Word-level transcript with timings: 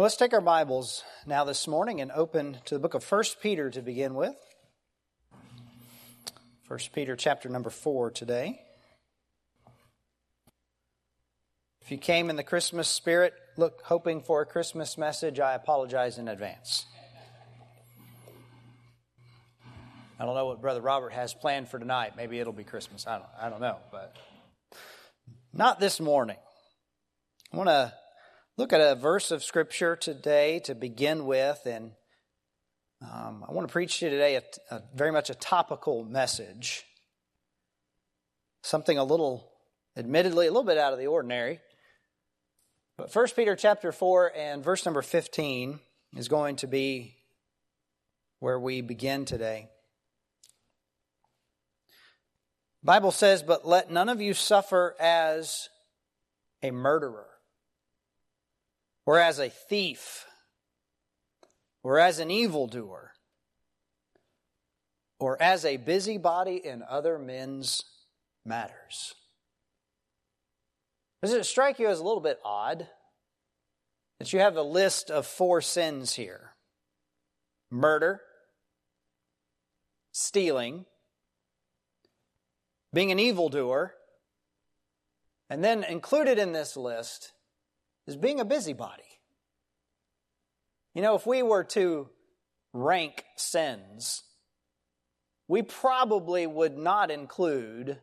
Well, 0.00 0.06
let's 0.06 0.16
take 0.16 0.32
our 0.32 0.40
Bibles 0.40 1.04
now 1.26 1.44
this 1.44 1.68
morning 1.68 2.00
and 2.00 2.10
open 2.10 2.56
to 2.64 2.74
the 2.74 2.80
book 2.80 2.94
of 2.94 3.04
1 3.04 3.22
Peter 3.42 3.68
to 3.68 3.82
begin 3.82 4.14
with. 4.14 4.34
1 6.68 6.78
Peter 6.94 7.16
chapter 7.16 7.50
number 7.50 7.68
4 7.68 8.10
today. 8.10 8.62
If 11.82 11.90
you 11.90 11.98
came 11.98 12.30
in 12.30 12.36
the 12.36 12.42
Christmas 12.42 12.88
spirit, 12.88 13.34
look 13.58 13.82
hoping 13.84 14.22
for 14.22 14.40
a 14.40 14.46
Christmas 14.46 14.96
message, 14.96 15.38
I 15.38 15.52
apologize 15.52 16.16
in 16.16 16.28
advance. 16.28 16.86
I 20.18 20.24
don't 20.24 20.34
know 20.34 20.46
what 20.46 20.62
Brother 20.62 20.80
Robert 20.80 21.12
has 21.12 21.34
planned 21.34 21.68
for 21.68 21.78
tonight. 21.78 22.16
Maybe 22.16 22.40
it'll 22.40 22.54
be 22.54 22.64
Christmas. 22.64 23.06
I 23.06 23.18
don't, 23.18 23.28
I 23.38 23.50
don't 23.50 23.60
know, 23.60 23.76
but 23.92 24.16
not 25.52 25.78
this 25.78 26.00
morning. 26.00 26.38
I 27.52 27.56
want 27.58 27.68
to 27.68 27.92
look 28.60 28.74
at 28.74 28.80
a 28.82 28.94
verse 28.94 29.30
of 29.30 29.42
Scripture 29.42 29.96
today 29.96 30.58
to 30.58 30.74
begin 30.74 31.24
with, 31.24 31.62
and 31.64 31.92
um, 33.00 33.42
I 33.48 33.52
want 33.52 33.66
to 33.66 33.72
preach 33.72 33.98
to 33.98 34.04
you 34.04 34.10
today 34.10 34.34
a, 34.34 34.42
a, 34.70 34.82
very 34.94 35.10
much 35.10 35.30
a 35.30 35.34
topical 35.34 36.04
message. 36.04 36.84
Something 38.62 38.98
a 38.98 39.04
little, 39.04 39.50
admittedly, 39.96 40.46
a 40.46 40.50
little 40.50 40.64
bit 40.64 40.76
out 40.76 40.92
of 40.92 40.98
the 40.98 41.06
ordinary. 41.06 41.60
But 42.98 43.14
1 43.14 43.28
Peter 43.34 43.56
chapter 43.56 43.92
4 43.92 44.32
and 44.36 44.62
verse 44.62 44.84
number 44.84 45.00
15 45.00 45.80
is 46.18 46.28
going 46.28 46.56
to 46.56 46.66
be 46.66 47.16
where 48.40 48.60
we 48.60 48.82
begin 48.82 49.24
today. 49.24 49.70
Bible 52.84 53.10
says, 53.10 53.42
But 53.42 53.66
let 53.66 53.90
none 53.90 54.10
of 54.10 54.20
you 54.20 54.34
suffer 54.34 54.96
as 55.00 55.70
a 56.62 56.70
murderer 56.70 57.29
or 59.10 59.18
as 59.18 59.40
a 59.40 59.48
thief, 59.48 60.24
or 61.82 61.98
as 61.98 62.20
an 62.20 62.30
evildoer, 62.30 63.10
or 65.18 65.42
as 65.42 65.64
a 65.64 65.78
busybody 65.78 66.64
in 66.64 66.84
other 66.88 67.18
men's 67.18 67.82
matters. 68.44 69.16
Does 71.22 71.32
it 71.32 71.44
strike 71.44 71.80
you 71.80 71.88
as 71.88 71.98
a 71.98 72.04
little 72.04 72.20
bit 72.20 72.38
odd 72.44 72.86
that 74.20 74.32
you 74.32 74.38
have 74.38 74.56
a 74.56 74.62
list 74.62 75.10
of 75.10 75.26
four 75.26 75.60
sins 75.60 76.14
here? 76.14 76.52
Murder, 77.68 78.20
stealing, 80.12 80.84
being 82.94 83.10
an 83.10 83.18
evildoer, 83.18 83.92
and 85.48 85.64
then 85.64 85.82
included 85.82 86.38
in 86.38 86.52
this 86.52 86.76
list 86.76 87.32
is 88.10 88.16
being 88.16 88.40
a 88.40 88.44
busybody. 88.44 89.04
You 90.94 91.02
know, 91.02 91.14
if 91.14 91.26
we 91.26 91.44
were 91.44 91.62
to 91.64 92.08
rank 92.72 93.24
sins, 93.36 94.24
we 95.46 95.62
probably 95.62 96.44
would 96.44 96.76
not 96.76 97.12
include 97.12 97.98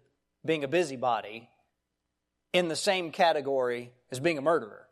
being 0.46 0.64
a 0.64 0.68
busybody 0.70 1.50
in 2.54 2.70
the 2.70 2.76
same 2.78 3.12
category 3.12 3.92
as 4.10 4.22
being 4.22 4.38
a 4.38 4.42
murderer. 4.42 4.88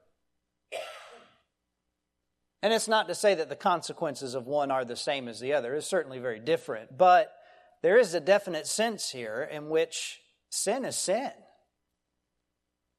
And 2.61 2.73
it's 2.73 2.89
not 2.89 3.07
to 3.07 3.15
say 3.15 3.35
that 3.35 3.47
the 3.47 3.55
consequences 3.55 4.35
of 4.35 4.47
one 4.47 4.69
are 4.69 4.83
the 4.83 4.97
same 4.97 5.29
as 5.29 5.39
the 5.39 5.53
other, 5.53 5.75
it's 5.75 5.87
certainly 5.87 6.19
very 6.19 6.39
different. 6.39 6.97
But 6.97 7.31
there 7.81 7.97
is 7.97 8.13
a 8.13 8.19
definite 8.19 8.67
sense 8.67 9.11
here 9.11 9.47
in 9.49 9.69
which 9.69 10.19
sin 10.49 10.83
is 10.83 10.97
sin. 10.97 11.31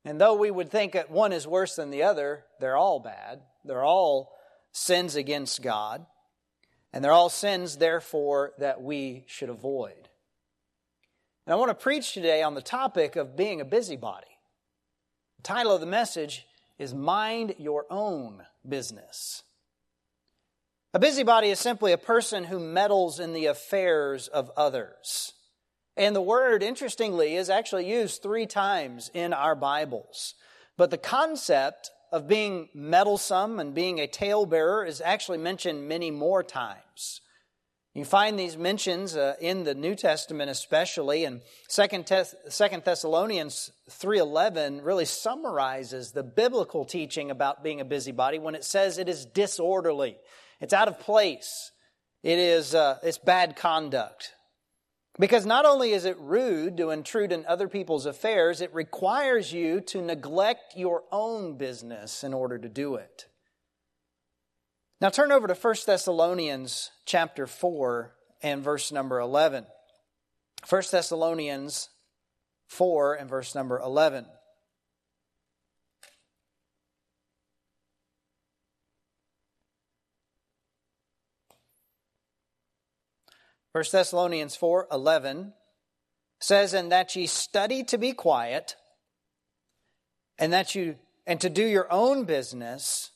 And 0.06 0.20
though 0.20 0.34
we 0.34 0.52
would 0.52 0.70
think 0.70 0.92
that 0.92 1.10
one 1.10 1.32
is 1.32 1.48
worse 1.48 1.74
than 1.74 1.90
the 1.90 2.04
other, 2.04 2.44
they're 2.60 2.76
all 2.76 3.00
bad. 3.00 3.40
They're 3.64 3.84
all 3.84 4.32
sins 4.70 5.16
against 5.16 5.62
God. 5.62 6.06
And 6.92 7.04
they're 7.04 7.12
all 7.12 7.28
sins, 7.28 7.78
therefore, 7.78 8.52
that 8.58 8.80
we 8.80 9.24
should 9.26 9.50
avoid. 9.50 10.08
And 11.44 11.52
I 11.52 11.56
want 11.56 11.70
to 11.70 11.74
preach 11.74 12.12
today 12.12 12.40
on 12.44 12.54
the 12.54 12.62
topic 12.62 13.16
of 13.16 13.36
being 13.36 13.60
a 13.60 13.64
busybody. 13.64 14.28
The 15.38 15.42
title 15.42 15.72
of 15.72 15.80
the 15.80 15.86
message 15.86 16.46
is 16.78 16.94
Mind 16.94 17.56
Your 17.58 17.84
Own 17.90 18.44
Business. 18.66 19.42
A 20.94 21.00
busybody 21.00 21.50
is 21.50 21.58
simply 21.58 21.90
a 21.90 21.98
person 21.98 22.44
who 22.44 22.60
meddles 22.60 23.18
in 23.18 23.32
the 23.32 23.46
affairs 23.46 24.28
of 24.28 24.52
others. 24.56 25.32
And 25.96 26.14
the 26.14 26.22
word, 26.22 26.62
interestingly, 26.62 27.36
is 27.36 27.48
actually 27.48 27.88
used 27.90 28.22
three 28.22 28.46
times 28.46 29.10
in 29.14 29.32
our 29.32 29.54
Bibles. 29.54 30.34
But 30.76 30.90
the 30.90 30.98
concept 30.98 31.90
of 32.12 32.28
being 32.28 32.68
meddlesome 32.74 33.58
and 33.58 33.74
being 33.74 33.98
a 33.98 34.06
talebearer 34.06 34.86
is 34.86 35.00
actually 35.00 35.38
mentioned 35.38 35.88
many 35.88 36.10
more 36.10 36.42
times. 36.42 37.20
You 37.94 38.04
find 38.04 38.38
these 38.38 38.58
mentions 38.58 39.16
uh, 39.16 39.36
in 39.40 39.64
the 39.64 39.74
New 39.74 39.94
Testament 39.94 40.50
especially, 40.50 41.24
and 41.24 41.40
2 41.70 41.86
Thessalonians 42.84 43.70
3.11 43.88 44.84
really 44.84 45.06
summarizes 45.06 46.12
the 46.12 46.22
biblical 46.22 46.84
teaching 46.84 47.30
about 47.30 47.64
being 47.64 47.80
a 47.80 47.86
busybody 47.86 48.38
when 48.38 48.54
it 48.54 48.64
says 48.64 48.98
it 48.98 49.08
is 49.08 49.24
disorderly. 49.24 50.18
It's 50.60 50.74
out 50.74 50.88
of 50.88 51.00
place. 51.00 51.72
It 52.22 52.38
is, 52.38 52.74
uh, 52.74 52.98
it's 53.02 53.16
bad 53.16 53.56
conduct. 53.56 54.34
Because 55.18 55.46
not 55.46 55.64
only 55.64 55.92
is 55.92 56.04
it 56.04 56.18
rude 56.20 56.76
to 56.76 56.90
intrude 56.90 57.32
in 57.32 57.46
other 57.46 57.68
people's 57.68 58.04
affairs, 58.04 58.60
it 58.60 58.74
requires 58.74 59.52
you 59.52 59.80
to 59.82 60.02
neglect 60.02 60.76
your 60.76 61.04
own 61.10 61.56
business 61.56 62.22
in 62.22 62.34
order 62.34 62.58
to 62.58 62.68
do 62.68 62.96
it. 62.96 63.26
Now 65.00 65.08
turn 65.08 65.32
over 65.32 65.46
to 65.46 65.54
1 65.54 65.74
Thessalonians 65.86 66.90
chapter 67.06 67.46
4 67.46 68.14
and 68.42 68.62
verse 68.62 68.92
number 68.92 69.18
11. 69.18 69.66
1 70.68 70.82
Thessalonians 70.90 71.88
4 72.68 73.14
and 73.14 73.30
verse 73.30 73.54
number 73.54 73.78
11. 73.78 74.26
1 83.76 83.84
Thessalonians 83.92 84.56
4 84.56 84.88
11 84.90 85.52
says, 86.40 86.72
And 86.72 86.90
that 86.92 87.14
ye 87.14 87.26
study 87.26 87.84
to 87.84 87.98
be 87.98 88.12
quiet, 88.12 88.74
and 90.38 90.50
that 90.54 90.74
you 90.74 90.96
and 91.26 91.38
to 91.42 91.50
do 91.50 91.62
your 91.62 91.86
own 91.92 92.24
business, 92.24 93.10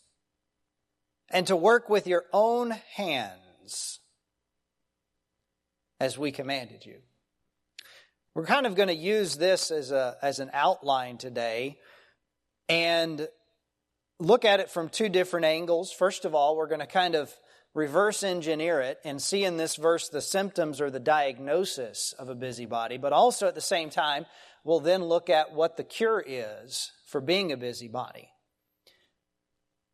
and 1.31 1.47
to 1.47 1.57
work 1.57 1.89
with 1.89 2.07
your 2.07 2.27
own 2.35 2.73
hands, 2.95 4.01
as 5.99 6.19
we 6.19 6.31
commanded 6.31 6.85
you. 6.85 6.99
We're 8.35 8.45
kind 8.45 8.67
of 8.67 8.75
going 8.75 8.89
to 8.89 8.95
use 8.95 9.39
this 9.39 9.71
as 9.71 9.93
a 9.93 10.19
as 10.21 10.41
an 10.41 10.51
outline 10.53 11.17
today 11.17 11.79
and 12.69 13.27
look 14.19 14.45
at 14.45 14.61
it 14.61 14.71
from 14.71 14.91
two 14.91 15.09
different 15.09 15.47
angles. 15.47 15.91
First 15.91 16.27
of 16.27 16.35
all, 16.35 16.55
we're 16.55 16.69
going 16.69 16.81
to 16.81 16.87
kind 16.87 17.15
of 17.15 17.35
reverse 17.75 18.23
engineer 18.23 18.81
it 18.81 18.99
and 19.05 19.21
see 19.23 19.45
in 19.45 19.57
this 19.57 19.77
verse 19.77 20.09
the 20.09 20.21
symptoms 20.21 20.81
or 20.81 20.91
the 20.91 21.01
diagnosis 21.01 22.15
of 22.19 22.29
a 22.29 22.35
busybody, 22.35 22.99
but 22.99 23.13
also 23.13 23.47
at 23.47 23.55
the 23.55 23.61
same 23.61 23.91
time, 23.91 24.27
we'll 24.65 24.81
then 24.81 25.05
look 25.05 25.31
at 25.31 25.53
what 25.53 25.77
the 25.77 25.85
cure 25.85 26.23
is 26.27 26.91
for 27.07 27.21
being 27.21 27.53
a 27.53 27.57
busybody. 27.57 28.29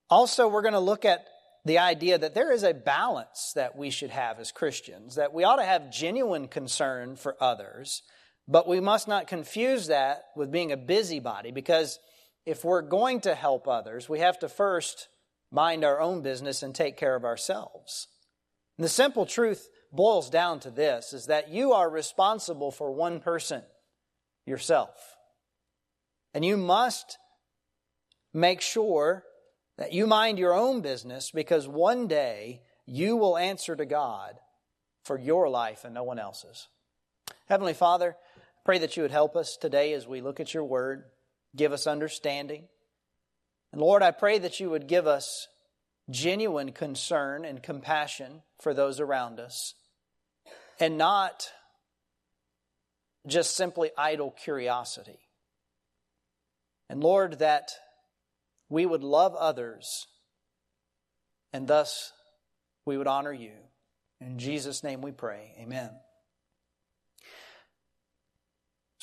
Also, 0.08 0.48
we're 0.48 0.62
going 0.62 0.72
to 0.72 0.80
look 0.80 1.04
at 1.04 1.26
the 1.64 1.78
idea 1.78 2.16
that 2.16 2.34
there 2.34 2.52
is 2.52 2.62
a 2.62 2.72
balance 2.72 3.52
that 3.56 3.76
we 3.76 3.90
should 3.90 4.10
have 4.10 4.38
as 4.38 4.52
Christians, 4.52 5.16
that 5.16 5.34
we 5.34 5.42
ought 5.42 5.56
to 5.56 5.64
have 5.64 5.90
genuine 5.90 6.46
concern 6.46 7.16
for 7.16 7.36
others, 7.40 8.02
but 8.46 8.68
we 8.68 8.78
must 8.78 9.08
not 9.08 9.26
confuse 9.26 9.88
that 9.88 10.26
with 10.36 10.52
being 10.52 10.70
a 10.70 10.76
busybody 10.76 11.50
because 11.50 11.98
if 12.46 12.64
we're 12.64 12.82
going 12.82 13.20
to 13.22 13.34
help 13.34 13.66
others, 13.66 14.08
we 14.08 14.20
have 14.20 14.38
to 14.38 14.48
first 14.48 15.08
mind 15.56 15.84
our 15.84 16.00
own 16.00 16.20
business 16.20 16.62
and 16.62 16.74
take 16.74 16.98
care 16.98 17.16
of 17.16 17.24
ourselves. 17.24 18.08
And 18.76 18.84
the 18.84 18.90
simple 18.90 19.24
truth 19.24 19.68
boils 19.90 20.28
down 20.28 20.60
to 20.60 20.70
this 20.70 21.14
is 21.14 21.26
that 21.26 21.48
you 21.48 21.72
are 21.72 21.88
responsible 21.88 22.70
for 22.70 22.92
one 22.92 23.20
person, 23.20 23.62
yourself. 24.44 25.16
And 26.34 26.44
you 26.44 26.58
must 26.58 27.16
make 28.34 28.60
sure 28.60 29.24
that 29.78 29.94
you 29.94 30.06
mind 30.06 30.38
your 30.38 30.52
own 30.52 30.82
business 30.82 31.30
because 31.30 31.66
one 31.66 32.06
day 32.06 32.60
you 32.84 33.16
will 33.16 33.38
answer 33.38 33.74
to 33.74 33.86
God 33.86 34.34
for 35.04 35.18
your 35.18 35.48
life 35.48 35.84
and 35.84 35.94
no 35.94 36.04
one 36.04 36.18
else's. 36.18 36.68
Heavenly 37.48 37.74
Father, 37.74 38.14
pray 38.64 38.76
that 38.78 38.96
you 38.96 39.02
would 39.02 39.10
help 39.10 39.36
us 39.36 39.56
today 39.56 39.94
as 39.94 40.06
we 40.06 40.20
look 40.20 40.38
at 40.38 40.52
your 40.52 40.64
word, 40.64 41.04
give 41.56 41.72
us 41.72 41.86
understanding. 41.86 42.68
And 43.72 43.80
Lord, 43.80 44.02
I 44.02 44.10
pray 44.10 44.38
that 44.38 44.60
you 44.60 44.70
would 44.70 44.86
give 44.86 45.06
us 45.06 45.48
genuine 46.10 46.72
concern 46.72 47.44
and 47.44 47.62
compassion 47.62 48.42
for 48.60 48.72
those 48.72 49.00
around 49.00 49.40
us 49.40 49.74
and 50.78 50.96
not 50.96 51.50
just 53.26 53.56
simply 53.56 53.90
idle 53.98 54.30
curiosity. 54.30 55.18
And 56.88 57.02
Lord, 57.02 57.40
that 57.40 57.72
we 58.68 58.86
would 58.86 59.02
love 59.02 59.34
others 59.34 60.06
and 61.52 61.66
thus 61.66 62.12
we 62.84 62.96
would 62.96 63.08
honor 63.08 63.32
you. 63.32 63.52
In 64.20 64.38
Jesus' 64.38 64.84
name 64.84 65.02
we 65.02 65.12
pray. 65.12 65.54
Amen. 65.60 65.90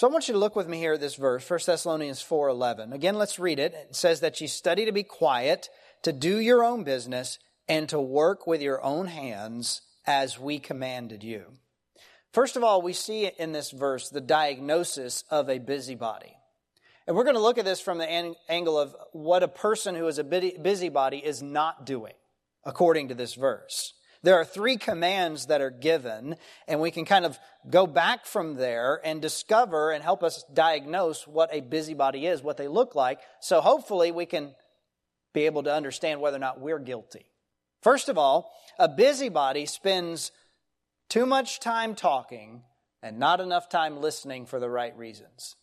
So 0.04 0.10
I 0.10 0.12
want 0.12 0.28
you 0.28 0.34
to 0.34 0.38
look 0.38 0.58
with 0.58 0.68
me 0.68 0.80
here 0.80 0.92
at 0.92 1.00
this 1.00 1.16
verse, 1.16 1.50
1 1.50 1.60
Thessalonians 1.66 2.22
4:11. 2.22 2.92
Again, 2.92 3.18
let's 3.18 3.40
read 3.40 3.58
it. 3.58 3.74
It 3.74 3.96
says 3.96 4.20
that 4.20 4.42
you 4.42 4.50
study 4.50 4.84
to 4.84 4.92
be 4.92 5.04
quiet, 5.04 5.70
to 6.02 6.12
do 6.12 6.40
your 6.40 6.62
own 6.62 6.84
business, 6.84 7.40
and 7.70 7.88
to 7.88 8.02
work 8.02 8.46
with 8.46 8.62
your 8.62 8.84
own 8.84 9.08
hands 9.08 9.82
as 10.06 10.38
we 10.38 10.60
commanded 10.60 11.24
you. 11.24 11.54
First 12.34 12.58
of 12.58 12.66
all, 12.66 12.82
we 12.82 12.92
see 12.92 13.32
in 13.40 13.54
this 13.54 13.72
verse 13.72 14.10
the 14.10 14.20
diagnosis 14.20 15.24
of 15.30 15.50
a 15.50 15.60
busybody. 15.60 16.36
And 17.08 17.16
we're 17.16 17.24
going 17.24 17.38
to 17.38 17.42
look 17.42 17.58
at 17.58 17.64
this 17.64 17.80
from 17.80 17.98
the 17.98 18.36
angle 18.50 18.78
of 18.78 18.98
what 19.14 19.42
a 19.42 19.48
person 19.48 19.96
who 19.96 20.08
is 20.08 20.18
a 20.18 20.26
busybody 20.26 21.20
is 21.20 21.42
not 21.42 21.86
doing, 21.86 22.16
according 22.66 23.08
to 23.08 23.16
this 23.16 23.36
verse. 23.36 23.94
There 24.24 24.36
are 24.36 24.46
three 24.46 24.78
commands 24.78 25.48
that 25.48 25.62
are 25.62 25.70
given, 25.70 26.38
and 26.68 26.80
we 26.80 26.92
can 26.92 27.04
kind 27.04 27.25
of 27.25 27.38
go 27.70 27.86
back 27.86 28.25
from 28.25 28.56
there 28.56 29.02
and 29.04 29.22
discover 29.22 29.92
and 29.92 30.02
help 30.02 30.24
us 30.24 30.46
diagnose 30.54 31.28
what 31.28 31.54
a 31.54 31.60
busybody 31.60 32.25
is, 32.25 32.42
what 32.42 32.56
they 32.56 32.70
look 32.70 32.96
like. 32.96 33.20
So 33.42 33.60
hopefully 33.60 34.12
we 34.12 34.25
can 34.25 34.56
be 35.34 35.46
able 35.46 35.64
to 35.64 35.74
understand 35.74 36.22
whether 36.22 36.38
or 36.38 36.40
not 36.40 36.62
we're 36.62 36.80
guilty. 36.80 37.25
First 37.81 38.08
of 38.08 38.18
all, 38.18 38.52
a 38.80 38.88
busybody 38.88 39.66
spends 39.66 40.31
too 41.10 41.25
much 41.25 41.60
time 41.60 41.94
talking 41.94 42.64
and 43.02 43.20
not 43.20 43.42
enough 43.42 43.68
time 43.68 43.98
listening 43.98 44.46
for 44.46 44.60
the 44.60 44.70
right 44.70 44.98
reasons. 44.98 45.58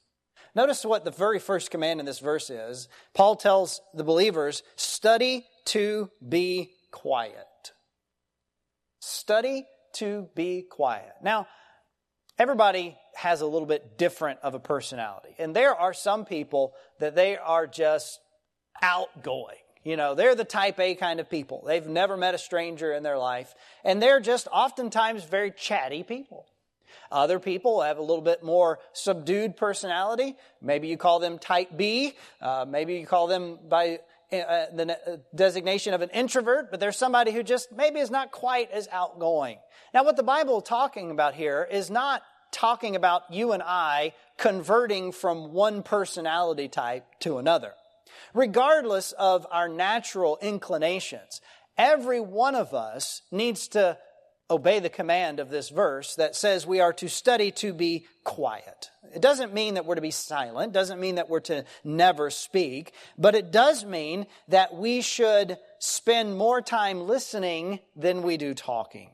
Notice 0.55 0.85
what 0.85 1.07
the 1.07 1.11
very 1.11 1.39
first 1.39 1.71
command 1.71 1.99
in 1.99 2.07
this 2.07 2.19
verse 2.19 2.51
is. 2.51 2.89
Paul 3.15 3.37
tells 3.37 3.81
the 3.95 4.05
believers, 4.05 4.63
study 4.77 5.47
to 5.67 6.11
be 6.29 6.73
quiet. 6.91 7.47
Study 9.01 9.67
to 9.95 10.29
be 10.35 10.63
quiet. 10.63 11.13
Now, 11.23 11.47
everybody 12.39 12.97
has 13.15 13.41
a 13.41 13.47
little 13.47 13.67
bit 13.67 13.99
different 13.99 14.41
of 14.43 14.55
a 14.55 14.61
personality. 14.61 15.35
And 15.39 15.55
there 15.55 15.75
are 15.75 15.93
some 15.93 16.25
people 16.25 16.75
that 17.01 17.15
they 17.15 17.37
are 17.37 17.67
just 17.67 18.21
outgoing. 18.83 19.57
You 19.83 19.97
know, 19.97 20.15
they're 20.15 20.35
the 20.35 20.45
type 20.45 20.79
A 20.79 20.95
kind 20.95 21.21
of 21.21 21.31
people. 21.31 21.65
They've 21.67 21.87
never 21.87 22.17
met 22.17 22.35
a 22.35 22.39
stranger 22.39 22.93
in 22.93 23.03
their 23.03 23.19
life. 23.19 23.55
And 23.85 24.03
they're 24.03 24.21
just 24.21 24.47
oftentimes 24.53 25.25
very 25.25 25.51
chatty 25.51 26.03
people. 26.03 26.47
Other 27.11 27.39
people 27.39 27.81
have 27.83 27.99
a 27.99 28.03
little 28.03 28.23
bit 28.23 28.43
more 28.43 28.79
subdued 28.93 29.57
personality. 29.57 30.37
Maybe 30.61 30.89
you 30.89 30.97
call 30.97 31.19
them 31.19 31.39
type 31.39 31.77
B. 31.77 32.15
Uh, 32.41 32.67
maybe 32.69 32.95
you 32.95 33.07
call 33.07 33.27
them 33.27 33.59
by 33.69 34.01
uh, 34.33 34.67
the 34.75 34.99
uh, 35.07 35.17
designation 35.35 35.95
of 35.95 36.03
an 36.03 36.11
introvert, 36.11 36.71
but 36.71 36.81
there's 36.81 36.97
somebody 36.97 37.33
who 37.33 37.43
just 37.43 37.73
maybe 37.73 38.01
is 38.01 38.11
not 38.11 38.31
quite 38.31 38.71
as 38.71 38.89
outgoing. 38.93 39.59
Now, 39.93 40.05
what 40.05 40.17
the 40.17 40.23
Bible 40.23 40.59
is 40.59 40.65
talking 40.65 41.11
about 41.11 41.35
here 41.35 41.67
is 41.71 41.91
not 41.91 42.23
talking 42.53 42.97
about 42.97 43.23
you 43.31 43.53
and 43.53 43.63
I 43.63 44.15
converting 44.37 45.13
from 45.13 45.53
one 45.53 45.83
personality 45.83 46.69
type 46.69 47.05
to 47.21 47.39
another. 47.39 47.73
Regardless 48.35 49.13
of 49.13 49.47
our 49.51 49.69
natural 49.69 50.39
inclinations, 50.41 51.41
every 51.77 52.21
one 52.21 52.55
of 52.55 52.75
us 52.75 53.23
needs 53.31 53.69
to 53.69 53.99
obey 54.51 54.81
the 54.81 54.89
command 54.91 55.41
of 55.41 55.51
this 55.51 55.69
verse 55.69 56.17
that 56.17 56.35
says 56.35 56.67
we 56.67 56.81
are 56.81 56.93
to 56.95 57.09
study 57.09 57.51
to 57.53 57.73
be 57.73 58.07
quiet. 58.25 58.91
It 59.15 59.23
doesn't 59.23 59.55
mean 59.55 59.75
that 59.75 59.87
we're 59.87 59.95
to 59.95 60.01
be 60.01 60.11
silent, 60.11 60.73
doesn't 60.73 61.01
mean 61.01 61.15
that 61.15 61.29
we're 61.29 61.41
to 61.41 61.65
never 61.85 62.31
speak, 62.31 62.93
but 63.17 63.35
it 63.35 63.51
does 63.51 63.85
mean 63.85 64.27
that 64.49 64.75
we 64.75 65.01
should 65.01 65.59
spend 65.79 66.37
more 66.37 66.61
time 66.61 67.07
listening 67.07 67.81
than 67.97 68.23
we 68.23 68.37
do 68.37 68.55
talking. 68.55 69.11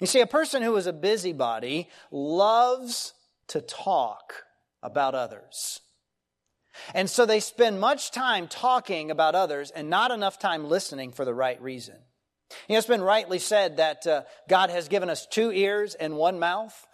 You 0.00 0.06
see, 0.06 0.20
a 0.20 0.26
person 0.26 0.62
who 0.62 0.76
is 0.76 0.86
a 0.86 0.92
busybody 0.92 1.88
loves 2.10 3.12
to 3.48 3.60
talk 3.60 4.44
about 4.82 5.14
others. 5.14 5.80
And 6.94 7.08
so 7.08 7.26
they 7.26 7.40
spend 7.40 7.80
much 7.80 8.10
time 8.10 8.48
talking 8.48 9.10
about 9.10 9.34
others 9.34 9.70
and 9.70 9.90
not 9.90 10.10
enough 10.10 10.38
time 10.38 10.68
listening 10.68 11.12
for 11.12 11.24
the 11.24 11.34
right 11.34 11.60
reason. 11.60 11.96
You 12.68 12.74
know, 12.74 12.78
it's 12.78 12.86
been 12.86 13.02
rightly 13.02 13.38
said 13.38 13.76
that 13.78 14.06
uh, 14.06 14.22
God 14.48 14.70
has 14.70 14.88
given 14.88 15.10
us 15.10 15.26
two 15.26 15.52
ears 15.52 15.94
and 15.94 16.16
one 16.16 16.38
mouth 16.38 16.86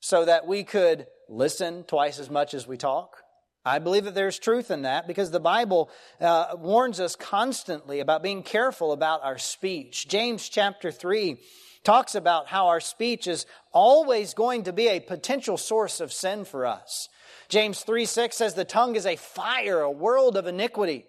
so 0.00 0.24
that 0.24 0.46
we 0.46 0.64
could 0.64 1.06
listen 1.28 1.84
twice 1.84 2.18
as 2.18 2.30
much 2.30 2.54
as 2.54 2.66
we 2.66 2.76
talk. 2.76 3.22
I 3.64 3.80
believe 3.80 4.04
that 4.04 4.14
there's 4.14 4.38
truth 4.38 4.70
in 4.70 4.82
that 4.82 5.08
because 5.08 5.32
the 5.32 5.40
Bible 5.40 5.90
uh, 6.20 6.54
warns 6.56 7.00
us 7.00 7.16
constantly 7.16 7.98
about 7.98 8.22
being 8.22 8.44
careful 8.44 8.92
about 8.92 9.24
our 9.24 9.38
speech. 9.38 10.06
James 10.06 10.48
chapter 10.48 10.92
3 10.92 11.36
talks 11.82 12.14
about 12.14 12.46
how 12.46 12.68
our 12.68 12.78
speech 12.80 13.26
is 13.26 13.44
always 13.72 14.34
going 14.34 14.64
to 14.64 14.72
be 14.72 14.86
a 14.88 15.00
potential 15.00 15.56
source 15.56 16.00
of 16.00 16.12
sin 16.12 16.44
for 16.44 16.64
us. 16.64 17.08
James 17.48 17.80
3 17.80 18.04
6 18.04 18.36
says, 18.36 18.54
The 18.54 18.64
tongue 18.64 18.94
is 18.94 19.06
a 19.06 19.16
fire, 19.16 19.80
a 19.80 19.90
world 19.90 20.36
of 20.36 20.46
iniquity. 20.46 21.06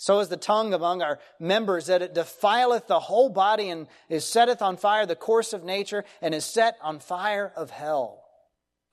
So 0.00 0.20
is 0.20 0.28
the 0.28 0.38
tongue 0.38 0.72
among 0.72 1.02
our 1.02 1.18
members, 1.38 1.88
that 1.88 2.00
it 2.00 2.14
defileth 2.14 2.86
the 2.86 3.00
whole 3.00 3.28
body 3.28 3.68
and 3.68 3.86
is 4.08 4.24
setteth 4.24 4.62
on 4.62 4.78
fire 4.78 5.04
the 5.04 5.14
course 5.14 5.52
of 5.52 5.62
nature 5.62 6.06
and 6.22 6.34
is 6.34 6.46
set 6.46 6.78
on 6.80 7.00
fire 7.00 7.52
of 7.54 7.68
hell. 7.68 8.24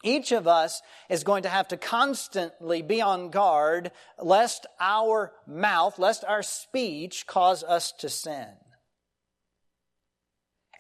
Each 0.04 0.34
of 0.34 0.50
us 0.50 0.82
is 1.10 1.24
going 1.24 1.44
to 1.44 1.50
have 1.50 1.70
to 1.70 1.78
constantly 1.78 2.82
be 2.82 3.02
on 3.02 3.30
guard 3.30 3.92
lest 4.22 4.66
our 4.82 5.32
mouth, 5.48 5.98
lest 5.98 6.26
our 6.26 6.44
speech 6.44 7.26
cause 7.26 7.64
us 7.64 7.94
to 8.00 8.10
sin. 8.10 8.50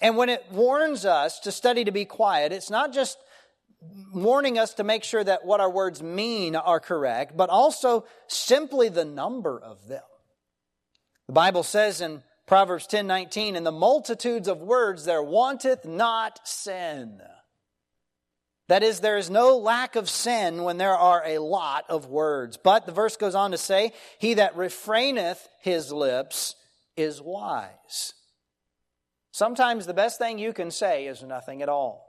And 0.01 0.17
when 0.17 0.27
it 0.27 0.43
warns 0.51 1.05
us 1.05 1.39
to 1.39 1.53
study 1.53 1.85
to 1.85 1.91
be 1.93 2.03
quiet, 2.03 2.51
it's 2.51 2.69
not 2.69 2.91
just 2.91 3.17
warning 4.13 4.59
us 4.59 4.73
to 4.73 4.83
make 4.83 5.05
sure 5.05 5.23
that 5.23 5.45
what 5.45 5.61
our 5.61 5.71
words 5.71 6.03
mean 6.03 6.57
are 6.57 6.81
correct, 6.81 7.37
but 7.37 7.49
also 7.49 8.05
simply 8.27 8.89
the 8.89 9.05
number 9.05 9.57
of 9.57 9.87
them. 9.87 10.03
The 11.27 11.33
Bible 11.33 11.63
says 11.63 12.01
in 12.01 12.23
Proverbs 12.45 12.87
10 12.87 13.07
19, 13.07 13.55
in 13.55 13.63
the 13.63 13.71
multitudes 13.71 14.47
of 14.47 14.61
words 14.61 15.05
there 15.05 15.21
wanteth 15.21 15.85
not 15.85 16.47
sin. 16.47 17.21
That 18.69 18.83
is, 18.83 18.99
there 18.99 19.17
is 19.17 19.29
no 19.29 19.57
lack 19.57 19.95
of 19.95 20.09
sin 20.09 20.63
when 20.63 20.77
there 20.77 20.95
are 20.95 21.23
a 21.25 21.37
lot 21.37 21.85
of 21.89 22.07
words. 22.07 22.57
But 22.57 22.85
the 22.85 22.91
verse 22.91 23.15
goes 23.15 23.35
on 23.35 23.51
to 23.51 23.57
say, 23.57 23.93
He 24.19 24.35
that 24.35 24.55
refraineth 24.55 25.39
his 25.61 25.91
lips 25.91 26.55
is 26.97 27.21
wise. 27.21 28.13
Sometimes 29.31 29.85
the 29.85 29.93
best 29.93 30.17
thing 30.17 30.37
you 30.37 30.51
can 30.51 30.71
say 30.71 31.07
is 31.07 31.23
nothing 31.23 31.61
at 31.61 31.69
all. 31.69 32.06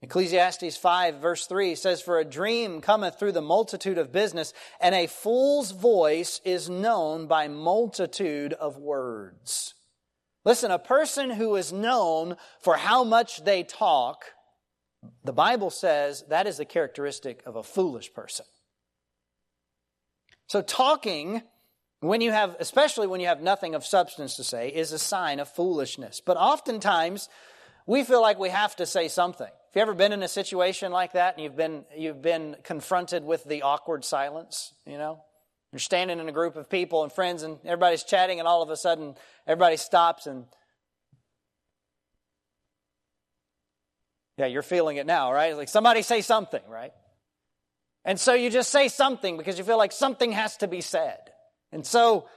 Ecclesiastes 0.00 0.76
5, 0.76 1.16
verse 1.16 1.46
3 1.46 1.74
says, 1.74 2.00
For 2.00 2.18
a 2.18 2.24
dream 2.24 2.80
cometh 2.80 3.18
through 3.18 3.32
the 3.32 3.42
multitude 3.42 3.98
of 3.98 4.12
business, 4.12 4.52
and 4.80 4.94
a 4.94 5.08
fool's 5.08 5.72
voice 5.72 6.40
is 6.44 6.70
known 6.70 7.26
by 7.26 7.48
multitude 7.48 8.52
of 8.52 8.78
words. 8.78 9.74
Listen, 10.44 10.70
a 10.70 10.78
person 10.78 11.30
who 11.30 11.56
is 11.56 11.72
known 11.72 12.36
for 12.60 12.76
how 12.76 13.02
much 13.02 13.44
they 13.44 13.64
talk, 13.64 14.24
the 15.24 15.32
Bible 15.32 15.70
says 15.70 16.24
that 16.28 16.46
is 16.46 16.58
the 16.58 16.64
characteristic 16.64 17.42
of 17.44 17.56
a 17.56 17.64
foolish 17.64 18.14
person. 18.14 18.46
So, 20.46 20.62
talking, 20.62 21.42
when 22.00 22.20
you 22.20 22.30
have, 22.30 22.56
especially 22.60 23.08
when 23.08 23.20
you 23.20 23.26
have 23.26 23.42
nothing 23.42 23.74
of 23.74 23.84
substance 23.84 24.36
to 24.36 24.44
say, 24.44 24.68
is 24.68 24.92
a 24.92 24.98
sign 24.98 25.40
of 25.40 25.48
foolishness. 25.48 26.22
But 26.24 26.36
oftentimes, 26.36 27.28
we 27.86 28.04
feel 28.04 28.22
like 28.22 28.38
we 28.38 28.50
have 28.50 28.76
to 28.76 28.86
say 28.86 29.08
something. 29.08 29.50
Have 29.68 29.76
you 29.76 29.82
ever 29.82 29.94
been 29.94 30.12
in 30.12 30.22
a 30.22 30.28
situation 30.28 30.92
like 30.92 31.12
that 31.12 31.34
and 31.34 31.44
you've 31.44 31.56
been, 31.56 31.84
you've 31.94 32.22
been 32.22 32.56
confronted 32.64 33.22
with 33.22 33.44
the 33.44 33.62
awkward 33.62 34.02
silence, 34.02 34.72
you 34.86 34.96
know? 34.96 35.22
You're 35.72 35.78
standing 35.78 36.18
in 36.18 36.26
a 36.26 36.32
group 36.32 36.56
of 36.56 36.70
people 36.70 37.02
and 37.02 37.12
friends 37.12 37.42
and 37.42 37.58
everybody's 37.66 38.02
chatting 38.02 38.38
and 38.38 38.48
all 38.48 38.62
of 38.62 38.70
a 38.70 38.76
sudden 38.76 39.14
everybody 39.46 39.76
stops 39.76 40.26
and 40.26 40.46
Yeah, 44.38 44.46
you're 44.46 44.62
feeling 44.62 44.98
it 44.98 45.06
now, 45.06 45.32
right? 45.32 45.56
Like 45.56 45.68
somebody 45.68 46.00
say 46.02 46.20
something, 46.20 46.62
right? 46.68 46.92
And 48.04 48.18
so 48.18 48.34
you 48.34 48.50
just 48.50 48.70
say 48.70 48.86
something 48.86 49.36
because 49.36 49.58
you 49.58 49.64
feel 49.64 49.76
like 49.76 49.92
something 49.92 50.30
has 50.32 50.56
to 50.58 50.68
be 50.68 50.80
said. 50.80 51.18
And 51.72 51.84
so 51.84 52.28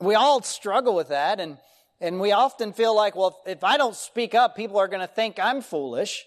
we 0.00 0.14
all 0.14 0.42
struggle 0.42 0.96
with 0.96 1.10
that 1.10 1.38
and 1.38 1.58
and 2.00 2.18
we 2.18 2.32
often 2.32 2.72
feel 2.72 2.96
like, 2.96 3.14
well, 3.14 3.38
if 3.46 3.62
I 3.62 3.76
don't 3.76 3.94
speak 3.94 4.34
up, 4.34 4.56
people 4.56 4.78
are 4.78 4.88
going 4.88 5.02
to 5.02 5.06
think 5.06 5.38
I'm 5.38 5.60
foolish. 5.60 6.24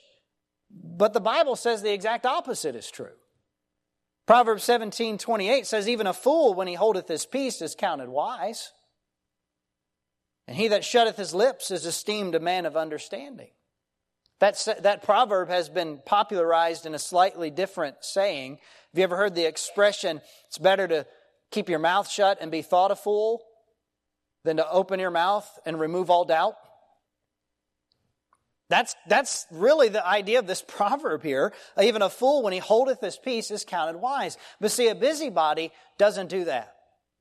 But 0.74 1.14
the 1.14 1.22
Bible 1.22 1.56
says 1.56 1.82
the 1.82 1.94
exact 1.94 2.26
opposite 2.26 2.76
is 2.76 2.90
true. 2.90 3.14
Proverbs 4.26 4.64
17, 4.64 5.18
28 5.18 5.68
says, 5.68 5.88
Even 5.88 6.08
a 6.08 6.14
fool, 6.14 6.54
when 6.54 6.68
he 6.68 6.76
holdeth 6.76 7.08
his 7.08 7.26
peace, 7.26 7.62
is 7.62 7.76
counted 7.76 8.10
wise. 8.10 8.72
And 10.48 10.58
he 10.58 10.70
that 10.70 10.86
shutteth 10.86 11.18
his 11.18 11.34
lips 11.34 11.72
is 11.72 11.86
esteemed 11.86 12.36
a 12.36 12.40
man 12.40 12.66
of 12.66 12.78
understanding. 12.78 13.50
That, 14.40 14.62
that 14.82 15.04
proverb 15.04 15.50
has 15.50 15.70
been 15.70 16.02
popularized 16.06 16.86
in 16.86 16.96
a 16.96 17.00
slightly 17.00 17.50
different 17.50 17.98
saying. 18.02 18.58
Have 18.92 18.98
you 19.00 19.04
ever 19.04 19.16
heard 19.16 19.36
the 19.36 19.46
expression, 19.46 20.22
it's 20.48 20.58
better 20.58 20.88
to 20.88 21.06
keep 21.52 21.70
your 21.70 21.80
mouth 21.80 22.10
shut 22.10 22.40
and 22.42 22.52
be 22.52 22.62
thought 22.62 22.92
a 22.92 22.96
fool 22.96 23.42
than 24.44 24.58
to 24.58 24.70
open 24.70 25.00
your 25.00 25.12
mouth 25.12 25.50
and 25.66 25.80
remove 25.80 26.10
all 26.10 26.26
doubt? 26.26 26.56
That's, 28.74 28.96
that's 29.08 29.46
really 29.52 29.90
the 29.90 30.04
idea 30.04 30.40
of 30.40 30.48
this 30.48 30.64
proverb 30.68 31.22
here. 31.22 31.54
Even 31.80 32.02
a 32.02 32.10
fool, 32.10 32.42
when 32.42 32.54
he 32.54 32.60
holdeth 32.60 33.02
his 33.02 33.18
peace, 33.18 33.52
is 33.52 33.64
counted 33.64 33.98
wise. 33.98 34.36
But 34.60 34.72
see, 34.72 34.88
a 34.88 34.96
busybody 34.96 35.72
doesn't 36.00 36.32
do 36.32 36.46
that. 36.46 36.74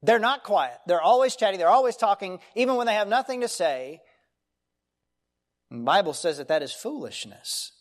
They're 0.02 0.18
not 0.18 0.44
quiet. 0.44 0.78
They're 0.86 1.02
always 1.02 1.36
chatting. 1.36 1.58
They're 1.58 1.68
always 1.68 1.96
talking, 1.96 2.38
even 2.54 2.76
when 2.76 2.86
they 2.86 2.94
have 2.94 3.06
nothing 3.06 3.42
to 3.42 3.48
say. 3.48 4.00
the 5.70 5.76
Bible 5.76 6.14
says 6.14 6.38
that 6.38 6.48
that 6.48 6.62
is 6.62 6.72
foolishness. 6.72 7.72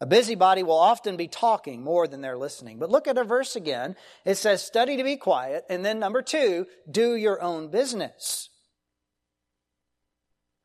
A 0.00 0.06
busybody 0.06 0.64
will 0.64 0.76
often 0.76 1.16
be 1.16 1.28
talking 1.28 1.84
more 1.84 2.08
than 2.08 2.20
they're 2.20 2.36
listening. 2.36 2.80
But 2.80 2.90
look 2.90 3.06
at 3.06 3.16
a 3.16 3.22
verse 3.22 3.54
again. 3.54 3.94
It 4.24 4.38
says, 4.38 4.60
study 4.60 4.96
to 4.96 5.04
be 5.04 5.16
quiet. 5.16 5.64
And 5.70 5.84
then 5.84 6.00
number 6.00 6.20
two, 6.20 6.66
do 6.90 7.14
your 7.14 7.40
own 7.40 7.68
business. 7.68 8.50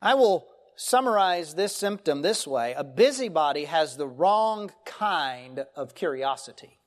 I 0.02 0.14
will 0.14 0.48
summarize 0.80 1.54
this 1.54 1.76
symptom 1.76 2.22
this 2.22 2.46
way 2.46 2.74
a 2.76 2.82
busybody 2.82 3.66
has 3.66 3.96
the 3.96 4.06
wrong 4.06 4.70
kind 4.86 5.64
of 5.76 5.94
curiosity. 5.94 6.78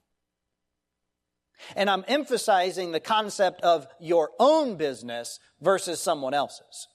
And 1.75 1.89
I'm 1.89 2.03
emphasizing 2.07 2.91
the 2.91 2.99
concept 2.99 3.61
of 3.61 3.87
your 4.01 4.31
own 4.39 4.75
business 4.75 5.39
versus 5.61 6.01
someone 6.01 6.33
else's. 6.33 6.87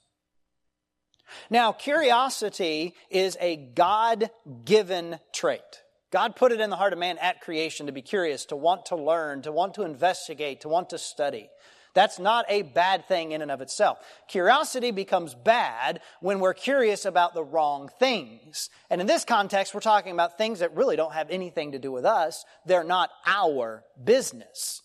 Now, 1.48 1.72
curiosity 1.72 2.94
is 3.10 3.36
a 3.40 3.56
God 3.56 4.30
given 4.64 5.20
trait. 5.32 5.82
God 6.10 6.36
put 6.36 6.52
it 6.52 6.60
in 6.60 6.68
the 6.68 6.76
heart 6.76 6.92
of 6.92 6.98
man 6.98 7.18
at 7.18 7.42
creation 7.42 7.86
to 7.86 7.92
be 7.92 8.02
curious, 8.02 8.46
to 8.46 8.56
want 8.56 8.86
to 8.86 8.96
learn, 8.96 9.42
to 9.42 9.52
want 9.52 9.74
to 9.74 9.82
investigate, 9.82 10.62
to 10.62 10.68
want 10.68 10.90
to 10.90 10.98
study. 10.98 11.48
That's 11.94 12.18
not 12.18 12.44
a 12.48 12.62
bad 12.62 13.06
thing 13.06 13.32
in 13.32 13.42
and 13.42 13.50
of 13.50 13.60
itself. 13.60 13.98
Curiosity 14.28 14.90
becomes 14.90 15.34
bad 15.34 16.00
when 16.20 16.40
we're 16.40 16.54
curious 16.54 17.04
about 17.04 17.34
the 17.34 17.44
wrong 17.44 17.90
things. 17.98 18.70
And 18.90 19.00
in 19.00 19.06
this 19.06 19.24
context, 19.24 19.74
we're 19.74 19.80
talking 19.80 20.12
about 20.12 20.38
things 20.38 20.60
that 20.60 20.74
really 20.74 20.96
don't 20.96 21.14
have 21.14 21.30
anything 21.30 21.72
to 21.72 21.78
do 21.78 21.90
with 21.92 22.04
us. 22.04 22.44
They're 22.66 22.84
not 22.84 23.10
our 23.26 23.84
business. 24.02 24.82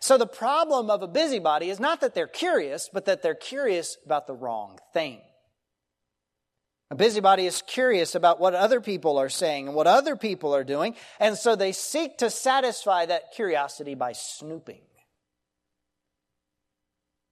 So 0.00 0.18
the 0.18 0.26
problem 0.26 0.90
of 0.90 1.02
a 1.02 1.08
busybody 1.08 1.70
is 1.70 1.80
not 1.80 2.00
that 2.00 2.14
they're 2.14 2.26
curious, 2.26 2.90
but 2.92 3.06
that 3.06 3.22
they're 3.22 3.34
curious 3.34 3.96
about 4.04 4.26
the 4.26 4.34
wrong 4.34 4.78
thing. 4.92 5.20
A 6.90 6.94
busybody 6.94 7.46
is 7.46 7.62
curious 7.66 8.14
about 8.14 8.38
what 8.38 8.54
other 8.54 8.80
people 8.80 9.18
are 9.18 9.28
saying 9.28 9.66
and 9.66 9.74
what 9.74 9.88
other 9.88 10.14
people 10.14 10.54
are 10.54 10.62
doing, 10.62 10.94
and 11.18 11.36
so 11.36 11.56
they 11.56 11.72
seek 11.72 12.18
to 12.18 12.30
satisfy 12.30 13.06
that 13.06 13.32
curiosity 13.34 13.96
by 13.96 14.12
snooping. 14.12 14.82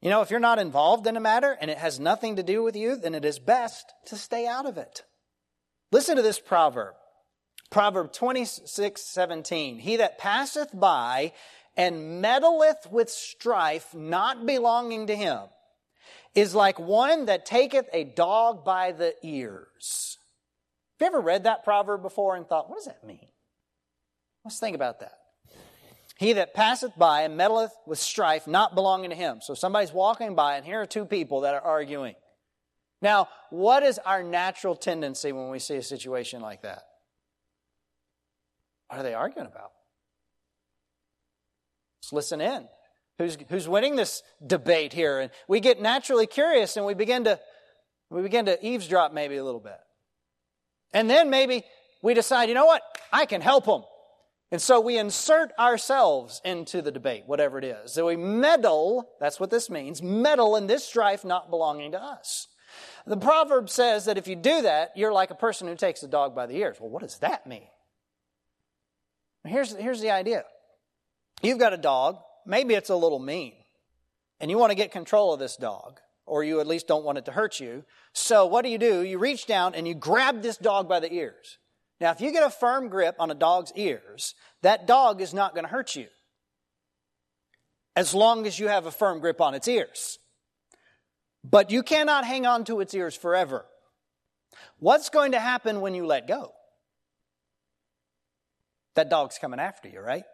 You 0.05 0.11
know, 0.11 0.21
if 0.21 0.31
you're 0.31 0.39
not 0.39 0.59
involved 0.59 1.07
in 1.07 1.17
a 1.17 1.21
matter 1.21 1.57
and 1.59 1.71
it 1.71 1.79
has 1.79 1.99
nothing 1.99 2.37
to 2.37 2.43
do 2.43 2.63
with 2.63 2.77
you, 2.77 2.95
then 2.95 3.15
it 3.15 3.25
is 3.25 3.39
best 3.39 3.95
to 4.05 4.17
stay 4.17 4.47
out 4.47 4.67
of 4.67 4.77
it. 4.77 5.03
Listen 5.91 6.17
to 6.17 6.23
this 6.23 6.39
proverb. 6.39 6.93
Proverb 7.71 8.13
26, 8.13 9.01
17. 9.01 9.79
He 9.79 9.97
that 9.97 10.19
passeth 10.19 10.79
by 10.79 11.33
and 11.75 12.23
meddleth 12.23 12.91
with 12.91 13.09
strife 13.09 13.95
not 13.95 14.45
belonging 14.45 15.07
to 15.07 15.17
him 15.17 15.41
is 16.35 16.55
like 16.55 16.79
one 16.79 17.25
that 17.25 17.47
taketh 17.47 17.89
a 17.95 18.05
dog 18.05 18.63
by 18.63 18.93
the 18.93 19.15
ears. 19.23 20.19
Have 21.01 21.13
you 21.13 21.17
ever 21.17 21.25
read 21.25 21.45
that 21.45 21.65
proverb 21.65 22.03
before 22.03 22.37
and 22.37 22.47
thought, 22.47 22.69
what 22.69 22.77
does 22.77 22.85
that 22.85 23.07
mean? 23.07 23.29
Let's 24.45 24.59
think 24.59 24.77
about 24.77 25.01
that. 25.01 25.15
He 26.17 26.33
that 26.35 26.55
passeth 26.55 26.97
by 26.97 27.23
and 27.23 27.39
meddleth 27.39 27.73
with 27.87 27.99
strife 27.99 28.47
not 28.47 28.75
belonging 28.75 29.11
to 29.11 29.17
him. 29.17 29.41
So 29.43 29.55
somebody's 29.55 29.93
walking 29.93 30.35
by, 30.35 30.57
and 30.57 30.65
here 30.65 30.81
are 30.81 30.87
two 30.87 31.05
people 31.05 31.41
that 31.41 31.55
are 31.55 31.61
arguing. 31.61 32.15
Now, 33.03 33.29
what 33.51 33.83
is 33.83 33.99
our 33.99 34.23
natural 34.23 34.77
tendency 34.77 35.33
when 35.33 35.51
we 35.51 35.59
see 35.59 35.77
a 35.77 35.83
situation 35.83 36.41
like 36.41 36.63
that? 36.63 36.85
What 38.89 39.01
are 39.01 39.03
they 39.03 39.15
arguing 39.15 39.49
about? 39.49 39.73
Let's 42.01 42.13
listen 42.13 42.41
in. 42.41 42.69
Who's, 43.19 43.37
who's 43.49 43.69
winning 43.69 43.97
this 43.97 44.23
debate 44.45 44.93
here? 44.93 45.21
And 45.21 45.31
we 45.49 45.61
get 45.61 45.81
naturally 45.81 46.27
curious 46.27 46.77
and 46.77 46.87
we 46.87 46.95
begin 46.95 47.25
to 47.25 47.41
we 48.11 48.23
begin 48.23 48.47
to 48.47 48.65
eavesdrop 48.65 49.13
maybe 49.13 49.37
a 49.37 49.45
little 49.45 49.61
bit. 49.61 49.79
And 50.93 51.11
then 51.11 51.31
maybe 51.31 51.65
we 52.03 52.15
decide, 52.15 52.49
you 52.49 52.55
know 52.55 52.67
what? 52.67 52.83
I 53.13 53.27
can 53.27 53.41
help 53.41 53.65
them. 53.65 53.83
And 54.55 54.63
so 54.63 54.79
we 54.79 54.99
insert 54.99 55.51
ourselves 55.59 56.41
into 56.45 56.81
the 56.81 56.93
debate, 56.93 57.25
whatever 57.27 57.59
it 57.59 57.65
is. 57.65 57.93
So 57.93 58.07
we 58.07 58.15
meddle, 58.15 59.11
that's 59.19 59.41
what 59.41 59.51
this 59.51 59.69
means, 59.69 60.01
meddle 60.01 60.55
in 60.55 60.69
this 60.69 60.85
strife 60.85 61.25
not 61.25 61.51
belonging 61.51 61.91
to 61.91 62.01
us. 62.01 62.47
The 63.05 63.17
proverb 63.17 63.69
says 63.69 64.05
that 64.05 64.17
if 64.17 64.29
you 64.29 64.37
do 64.37 64.63
that, 64.63 64.93
you're 64.95 65.13
like 65.13 65.33
a 65.33 65.35
person 65.35 65.67
who 65.67 65.75
takes 65.75 66.05
a 66.05 66.07
dog 66.07 66.37
by 66.37 66.47
the 66.47 66.55
ears. 66.55 66.77
Well, 66.79 66.89
what 66.89 67.03
does 67.03 67.19
that 67.19 67.49
mean? 67.49 67.67
Here's, 69.43 69.75
here's 69.75 70.01
the 70.01 70.13
idea. 70.13 70.45
You've 71.43 71.59
got 71.59 71.73
a 71.73 71.77
dog, 71.77 72.19
maybe 72.47 72.75
it's 72.75 72.91
a 72.91 72.97
little 72.97 73.19
mean, 73.19 73.55
and 74.39 74.53
you 74.53 74.57
want 74.57 74.71
to 74.71 74.77
get 74.77 74.93
control 74.93 75.35
of 75.35 75.41
this 75.41 75.57
dog, 75.57 75.99
or 76.27 76.45
you 76.45 76.61
at 76.61 76.69
least 76.69 76.87
don't 76.87 77.05
want 77.05 77.19
it 77.19 77.25
to 77.25 77.33
hurt 77.33 77.59
you. 77.59 77.85
So 78.13 78.47
what 78.47 78.65
do 78.65 78.71
you 78.71 78.79
do? 78.79 79.01
You 79.01 79.19
reach 79.19 79.47
down 79.47 79.75
and 79.75 79.89
you 79.89 79.97
grab 79.97 80.43
this 80.43 80.59
dog 80.59 80.89
by 80.89 81.01
the 81.01 81.13
ears. 81.13 81.59
Now, 82.01 82.11
if 82.11 82.21
you 82.21 82.33
get 82.33 82.43
a 82.43 82.51
firm 82.51 82.89
grip 82.89 83.17
on 83.19 83.31
a 83.31 83.35
dog's 83.35 83.73
ears, 83.77 84.35
that 84.63 84.87
dog 84.87 85.21
is 85.21 85.33
not 85.33 85.55
going 85.55 85.65
to 85.65 85.71
hurt 85.71 85.95
you 85.95 86.07
as 87.97 88.15
long 88.15 88.47
as 88.47 88.59
you 88.59 88.69
have 88.69 88.87
a 88.87 88.91
firm 88.91 89.21
grip 89.21 89.41
on 89.41 89.55
its 89.55 89.69
ears. 89.69 90.19
But 91.45 91.71
you 91.71 91.83
cannot 91.83 92.25
hang 92.25 92.47
on 92.47 92.65
to 92.65 92.81
its 92.81 92.95
ears 92.95 93.15
forever. 93.15 93.67
What's 94.79 95.11
going 95.11 95.33
to 95.33 95.41
happen 95.41 95.81
when 95.81 95.95
you 95.95 96.07
let 96.07 96.27
go? 96.27 96.53
That 98.95 99.11
dog's 99.11 99.39
coming 99.39 99.61
after 99.61 99.89
you, 99.89 100.01
right? 100.01 100.25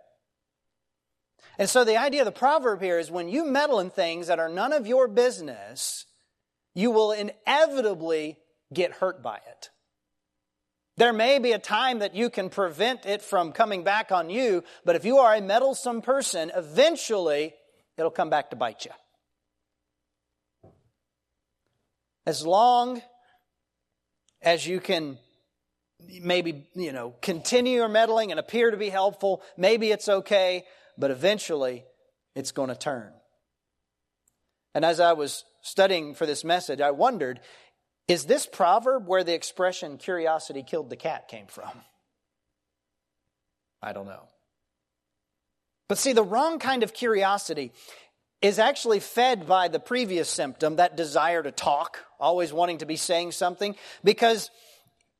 And 1.58 1.68
so 1.68 1.84
the 1.84 1.96
idea 1.96 2.22
of 2.22 2.26
the 2.26 2.32
proverb 2.32 2.80
here 2.80 2.98
is 2.98 3.10
when 3.10 3.28
you 3.28 3.44
meddle 3.44 3.80
in 3.80 3.90
things 3.90 4.28
that 4.28 4.38
are 4.38 4.48
none 4.48 4.72
of 4.72 4.86
your 4.86 5.08
business, 5.08 6.06
you 6.74 6.90
will 6.90 7.12
inevitably 7.12 8.38
get 8.72 8.92
hurt 8.92 9.22
by 9.22 9.36
it. 9.36 9.70
There 11.00 11.14
may 11.14 11.38
be 11.38 11.52
a 11.52 11.58
time 11.58 12.00
that 12.00 12.14
you 12.14 12.28
can 12.28 12.50
prevent 12.50 13.06
it 13.06 13.22
from 13.22 13.52
coming 13.52 13.84
back 13.84 14.12
on 14.12 14.28
you, 14.28 14.64
but 14.84 14.96
if 14.96 15.06
you 15.06 15.16
are 15.16 15.34
a 15.34 15.40
meddlesome 15.40 16.02
person, 16.02 16.52
eventually 16.54 17.54
it'll 17.96 18.10
come 18.10 18.28
back 18.28 18.50
to 18.50 18.56
bite 18.56 18.84
you. 18.84 18.90
As 22.26 22.44
long 22.44 23.00
as 24.42 24.66
you 24.66 24.78
can 24.78 25.16
maybe, 26.20 26.66
you 26.74 26.92
know, 26.92 27.14
continue 27.22 27.78
your 27.78 27.88
meddling 27.88 28.30
and 28.30 28.38
appear 28.38 28.70
to 28.70 28.76
be 28.76 28.90
helpful, 28.90 29.42
maybe 29.56 29.90
it's 29.90 30.06
okay, 30.06 30.66
but 30.98 31.10
eventually 31.10 31.82
it's 32.34 32.52
going 32.52 32.68
to 32.68 32.76
turn. 32.76 33.10
And 34.74 34.84
as 34.84 35.00
I 35.00 35.14
was 35.14 35.44
studying 35.62 36.14
for 36.14 36.26
this 36.26 36.44
message, 36.44 36.82
I 36.82 36.90
wondered 36.90 37.40
is 38.10 38.24
this 38.24 38.44
proverb 38.44 39.06
where 39.06 39.22
the 39.22 39.34
expression 39.34 39.96
curiosity 39.96 40.64
killed 40.64 40.90
the 40.90 40.96
cat 40.96 41.28
came 41.28 41.46
from? 41.46 41.70
I 43.80 43.92
don't 43.92 44.06
know. 44.06 44.26
But 45.88 45.96
see, 45.96 46.12
the 46.12 46.24
wrong 46.24 46.58
kind 46.58 46.82
of 46.82 46.92
curiosity 46.92 47.70
is 48.42 48.58
actually 48.58 48.98
fed 48.98 49.46
by 49.46 49.68
the 49.68 49.78
previous 49.78 50.28
symptom, 50.28 50.76
that 50.76 50.96
desire 50.96 51.40
to 51.40 51.52
talk, 51.52 51.98
always 52.18 52.52
wanting 52.52 52.78
to 52.78 52.86
be 52.86 52.96
saying 52.96 53.30
something, 53.30 53.76
because 54.02 54.50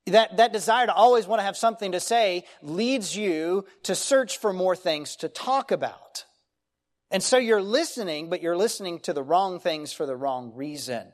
that, 0.07 0.39
that 0.39 0.53
desire 0.53 0.87
to 0.87 0.93
always 0.93 1.29
want 1.29 1.39
to 1.39 1.45
have 1.45 1.57
something 1.57 1.93
to 1.93 2.01
say 2.01 2.45
leads 2.61 3.17
you 3.17 3.67
to 3.85 3.95
search 3.95 4.39
for 4.39 4.53
more 4.53 4.75
things 4.75 5.15
to 5.17 5.29
talk 5.29 5.71
about. 5.71 6.25
And 7.13 7.23
so 7.23 7.39
you're 7.39 7.63
listening, 7.63 8.31
but 8.31 8.43
you're 8.43 8.57
listening 8.57 8.99
to 9.01 9.13
the 9.13 9.23
wrong 9.23 9.61
things 9.61 9.93
for 9.93 10.07
the 10.07 10.17
wrong 10.17 10.55
reason. 10.57 11.07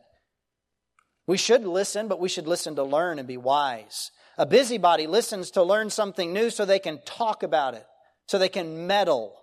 We 1.27 1.37
should 1.37 1.65
listen, 1.65 2.09
but 2.09 2.21
we 2.21 2.29
should 2.29 2.47
listen 2.47 2.77
to 2.77 2.85
learn 2.85 3.19
and 3.19 3.27
be 3.27 3.37
wise. 3.37 4.13
A 4.39 4.47
busybody 4.47 5.07
listens 5.07 5.51
to 5.53 5.63
learn 5.63 5.91
something 5.91 6.33
new 6.33 6.51
so 6.51 6.65
they 6.65 6.79
can 6.79 7.01
talk 7.05 7.43
about 7.43 7.75
it, 7.75 7.87
so 8.27 8.39
they 8.39 8.49
can 8.49 8.87
meddle 8.87 9.35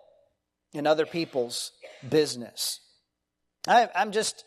in 0.73 0.87
other 0.87 1.05
people's 1.05 1.71
business. 2.07 2.79
I, 3.67 3.89
am 3.95 4.11
just, 4.11 4.43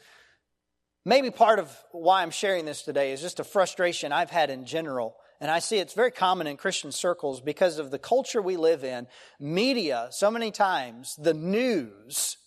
maybe 1.05 1.31
part 1.31 1.59
of 1.59 1.77
why 1.93 2.23
I'm 2.23 2.31
sharing 2.31 2.65
this 2.65 2.83
today 2.83 3.13
is 3.13 3.21
just 3.21 3.41
a 3.41 3.45
frustration 3.45 4.13
I've 4.13 4.31
had 4.31 4.51
in 4.51 4.65
general. 4.65 5.17
And 5.41 5.51
I 5.51 5.59
see 5.59 5.79
it's 5.79 5.95
very 5.95 6.11
common 6.11 6.47
in 6.47 6.57
Christian 6.57 6.93
circles 6.93 7.41
because 7.41 7.79
of 7.79 7.91
the 7.91 7.99
culture 7.99 8.41
we 8.41 8.57
live 8.57 8.85
in. 8.85 9.07
Media, 9.39 10.09
so 10.11 10.31
many 10.31 10.51
times, 10.51 11.15
the 11.17 11.35
news 11.35 12.39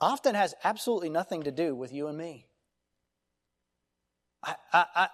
often 0.00 0.34
has 0.34 0.54
absolutely 0.62 1.10
nothing 1.10 1.42
to 1.42 1.50
do 1.50 1.74
with 1.74 1.92
you 1.92 2.06
and 2.06 2.16
me. 2.16 2.46
I, 4.42 4.54
I, 4.72 5.08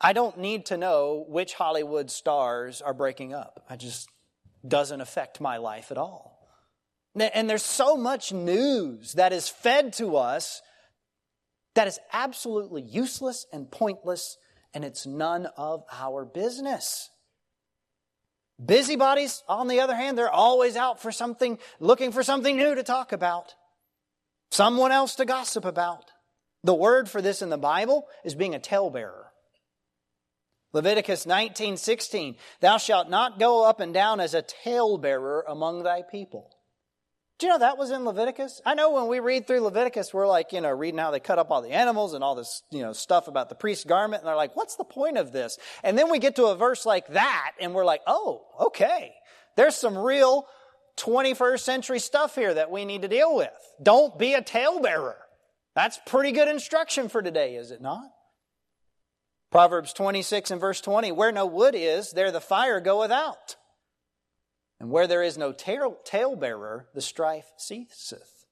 I 0.00 0.12
don't 0.12 0.38
need 0.38 0.66
to 0.66 0.76
know 0.76 1.24
which 1.28 1.54
Hollywood 1.54 2.10
stars 2.10 2.82
are 2.82 2.94
breaking 2.94 3.34
up. 3.34 3.64
It 3.70 3.78
just 3.78 4.08
doesn't 4.66 5.00
affect 5.00 5.40
my 5.40 5.56
life 5.56 5.90
at 5.90 5.98
all. 5.98 6.48
And 7.18 7.48
there's 7.48 7.62
so 7.62 7.96
much 7.96 8.32
news 8.32 9.14
that 9.14 9.32
is 9.32 9.48
fed 9.48 9.92
to 9.94 10.16
us 10.16 10.62
That 11.76 11.86
is 11.86 12.00
absolutely 12.10 12.80
useless 12.80 13.46
and 13.52 13.70
pointless, 13.70 14.38
and 14.72 14.82
it's 14.82 15.06
none 15.06 15.46
of 15.58 15.84
our 15.92 16.24
business. 16.24 17.10
Busybodies, 18.64 19.42
on 19.46 19.68
the 19.68 19.80
other 19.80 19.94
hand, 19.94 20.16
they're 20.16 20.30
always 20.32 20.74
out 20.74 21.02
for 21.02 21.12
something, 21.12 21.58
looking 21.78 22.12
for 22.12 22.22
something 22.22 22.56
new 22.56 22.74
to 22.74 22.82
talk 22.82 23.12
about, 23.12 23.54
someone 24.50 24.90
else 24.90 25.16
to 25.16 25.26
gossip 25.26 25.66
about. 25.66 26.12
The 26.66 26.74
word 26.74 27.08
for 27.08 27.22
this 27.22 27.42
in 27.42 27.48
the 27.48 27.56
Bible 27.56 28.08
is 28.24 28.34
being 28.34 28.56
a 28.56 28.58
talebearer. 28.58 29.26
Leviticus 30.72 31.24
19:16 31.24 32.36
Thou 32.58 32.76
shalt 32.76 33.08
not 33.08 33.38
go 33.38 33.64
up 33.64 33.78
and 33.78 33.94
down 33.94 34.18
as 34.18 34.34
a 34.34 34.42
talebearer 34.42 35.44
among 35.46 35.84
thy 35.84 36.02
people. 36.02 36.50
Do 37.38 37.46
you 37.46 37.52
know 37.52 37.60
that 37.60 37.78
was 37.78 37.92
in 37.92 38.04
Leviticus? 38.04 38.60
I 38.66 38.74
know 38.74 38.90
when 38.90 39.06
we 39.06 39.20
read 39.20 39.46
through 39.46 39.60
Leviticus, 39.60 40.12
we're 40.12 40.26
like, 40.26 40.52
you 40.52 40.60
know, 40.60 40.70
reading 40.70 40.98
how 40.98 41.12
they 41.12 41.20
cut 41.20 41.38
up 41.38 41.52
all 41.52 41.62
the 41.62 41.70
animals 41.70 42.14
and 42.14 42.24
all 42.24 42.34
this, 42.34 42.64
you 42.72 42.82
know, 42.82 42.92
stuff 42.92 43.28
about 43.28 43.48
the 43.48 43.54
priest's 43.54 43.84
garment, 43.84 44.22
and 44.22 44.28
they're 44.28 44.34
like, 44.34 44.56
what's 44.56 44.74
the 44.74 44.84
point 44.84 45.18
of 45.18 45.30
this? 45.30 45.58
And 45.84 45.96
then 45.96 46.10
we 46.10 46.18
get 46.18 46.34
to 46.36 46.46
a 46.46 46.56
verse 46.56 46.84
like 46.84 47.06
that, 47.08 47.52
and 47.60 47.74
we're 47.74 47.84
like, 47.84 48.02
oh, 48.08 48.44
okay. 48.58 49.14
There's 49.54 49.76
some 49.76 49.96
real 49.96 50.48
21st 50.96 51.60
century 51.60 52.00
stuff 52.00 52.34
here 52.34 52.54
that 52.54 52.72
we 52.72 52.84
need 52.84 53.02
to 53.02 53.08
deal 53.08 53.36
with. 53.36 53.52
Don't 53.80 54.18
be 54.18 54.34
a 54.34 54.42
talebearer. 54.42 55.25
That's 55.76 56.00
pretty 56.06 56.32
good 56.32 56.48
instruction 56.48 57.10
for 57.10 57.20
today, 57.20 57.54
is 57.54 57.70
it 57.70 57.82
not? 57.82 58.10
Proverbs 59.52 59.92
26 59.92 60.50
and 60.50 60.60
verse 60.60 60.80
20, 60.80 61.12
where 61.12 61.30
no 61.30 61.44
wood 61.44 61.74
is, 61.76 62.12
there 62.12 62.32
the 62.32 62.40
fire 62.40 62.80
goeth 62.80 63.10
out. 63.10 63.56
And 64.80 64.90
where 64.90 65.06
there 65.06 65.22
is 65.22 65.36
no 65.36 65.52
talebearer, 65.52 66.86
the 66.94 67.02
strife 67.02 67.52
ceaseth. 67.58 68.46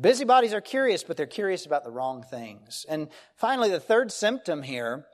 Busybodies 0.00 0.54
are 0.54 0.62
curious, 0.62 1.04
but 1.04 1.18
they're 1.18 1.26
curious 1.26 1.66
about 1.66 1.84
the 1.84 1.90
wrong 1.90 2.22
things. 2.22 2.86
And 2.88 3.08
finally, 3.36 3.68
the 3.68 3.78
third 3.78 4.10
symptom 4.10 4.62
here 4.62 5.04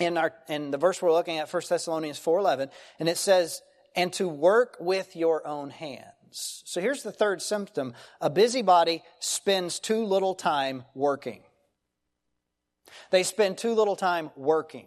in 0.00 0.18
our 0.18 0.32
in 0.48 0.70
the 0.70 0.78
verse 0.78 1.00
we're 1.00 1.12
looking 1.12 1.38
at, 1.38 1.52
1 1.52 1.62
Thessalonians 1.68 2.18
4:11, 2.18 2.70
and 2.98 3.08
it 3.08 3.18
says, 3.18 3.62
"And 3.94 4.12
to 4.14 4.26
work 4.26 4.76
with 4.80 5.14
your 5.14 5.46
own 5.46 5.70
hands." 6.36 6.62
So 6.64 6.80
here's 6.80 7.02
the 7.02 7.12
third 7.12 7.42
symptom: 7.42 7.94
a 8.20 8.30
busybody 8.30 9.02
spends 9.20 9.78
too 9.78 10.04
little 10.04 10.34
time 10.34 10.84
working. 10.94 11.42
They 13.10 13.22
spend 13.22 13.58
too 13.58 13.74
little 13.74 13.96
time 13.96 14.30
working. 14.36 14.86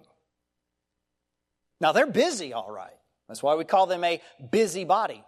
Now 1.81 1.91
they're 1.91 2.07
busy, 2.07 2.53
all 2.53 2.71
right. 2.71 2.93
That's 3.27 3.43
why 3.43 3.55
we 3.55 3.63
call 3.63 3.85
them 3.85 4.03
a 4.03 4.21
busybody. 4.51 5.23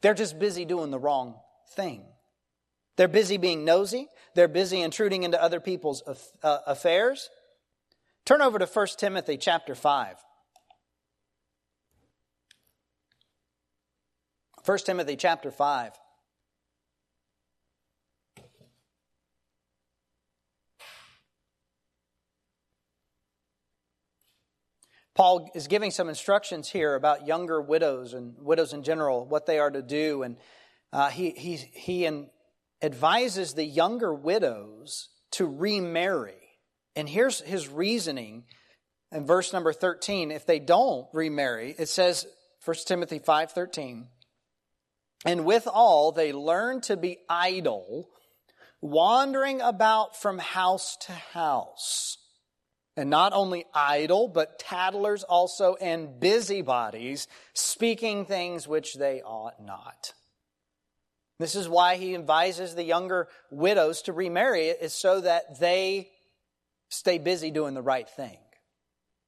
They're 0.00 0.14
just 0.14 0.38
busy 0.38 0.64
doing 0.64 0.90
the 0.90 0.98
wrong 0.98 1.34
thing. 1.74 2.04
They're 2.96 3.08
busy 3.08 3.36
being 3.36 3.64
nosy. 3.64 4.08
They're 4.34 4.48
busy 4.48 4.80
intruding 4.80 5.24
into 5.24 5.42
other 5.42 5.60
people's 5.60 6.02
uh, 6.42 6.58
affairs. 6.66 7.28
Turn 8.24 8.40
over 8.40 8.58
to 8.58 8.66
1 8.66 8.86
Timothy 8.98 9.36
chapter 9.36 9.74
5. 9.74 10.16
1 14.70 14.78
Timothy 14.86 15.16
chapter 15.16 15.50
5. 15.50 15.90
Paul 25.16 25.50
is 25.56 25.66
giving 25.66 25.90
some 25.90 26.08
instructions 26.08 26.68
here 26.68 26.94
about 26.94 27.26
younger 27.26 27.60
widows 27.60 28.14
and 28.14 28.36
widows 28.38 28.72
in 28.72 28.84
general, 28.84 29.26
what 29.26 29.44
they 29.44 29.58
are 29.58 29.72
to 29.72 29.82
do. 29.82 30.22
And 30.22 30.36
uh, 30.92 31.08
he, 31.08 31.30
he, 31.30 31.56
he 31.56 32.08
advises 32.80 33.54
the 33.54 33.64
younger 33.64 34.14
widows 34.14 35.08
to 35.32 35.46
remarry. 35.46 36.60
And 36.94 37.08
here's 37.08 37.40
his 37.40 37.66
reasoning 37.66 38.44
in 39.10 39.26
verse 39.26 39.52
number 39.52 39.72
13. 39.72 40.30
If 40.30 40.46
they 40.46 40.60
don't 40.60 41.08
remarry, 41.12 41.74
it 41.76 41.88
says, 41.88 42.24
1 42.64 42.76
Timothy 42.86 43.18
5.13, 43.18 44.06
And 45.24 45.44
with 45.44 45.66
all 45.66 46.12
they 46.12 46.32
learn 46.32 46.80
to 46.82 46.96
be 46.96 47.18
idle, 47.28 48.08
wandering 48.80 49.60
about 49.60 50.16
from 50.16 50.38
house 50.38 50.96
to 51.02 51.12
house 51.12 52.16
and 52.96 53.10
not 53.10 53.32
only 53.32 53.64
idle, 53.72 54.28
but 54.28 54.58
tattlers 54.58 55.22
also 55.22 55.76
and 55.80 56.18
busybodies, 56.20 57.28
speaking 57.54 58.26
things 58.26 58.66
which 58.66 58.94
they 58.94 59.22
ought 59.22 59.62
not. 59.62 60.12
This 61.38 61.54
is 61.54 61.68
why 61.68 61.96
he 61.96 62.14
advises 62.14 62.74
the 62.74 62.84
younger 62.84 63.28
widows 63.50 64.02
to 64.02 64.12
remarry, 64.12 64.66
is 64.68 64.92
so 64.92 65.22
that 65.22 65.58
they 65.58 66.10
stay 66.90 67.16
busy 67.18 67.50
doing 67.50 67.72
the 67.72 67.82
right 67.82 68.08
thing. 68.08 68.36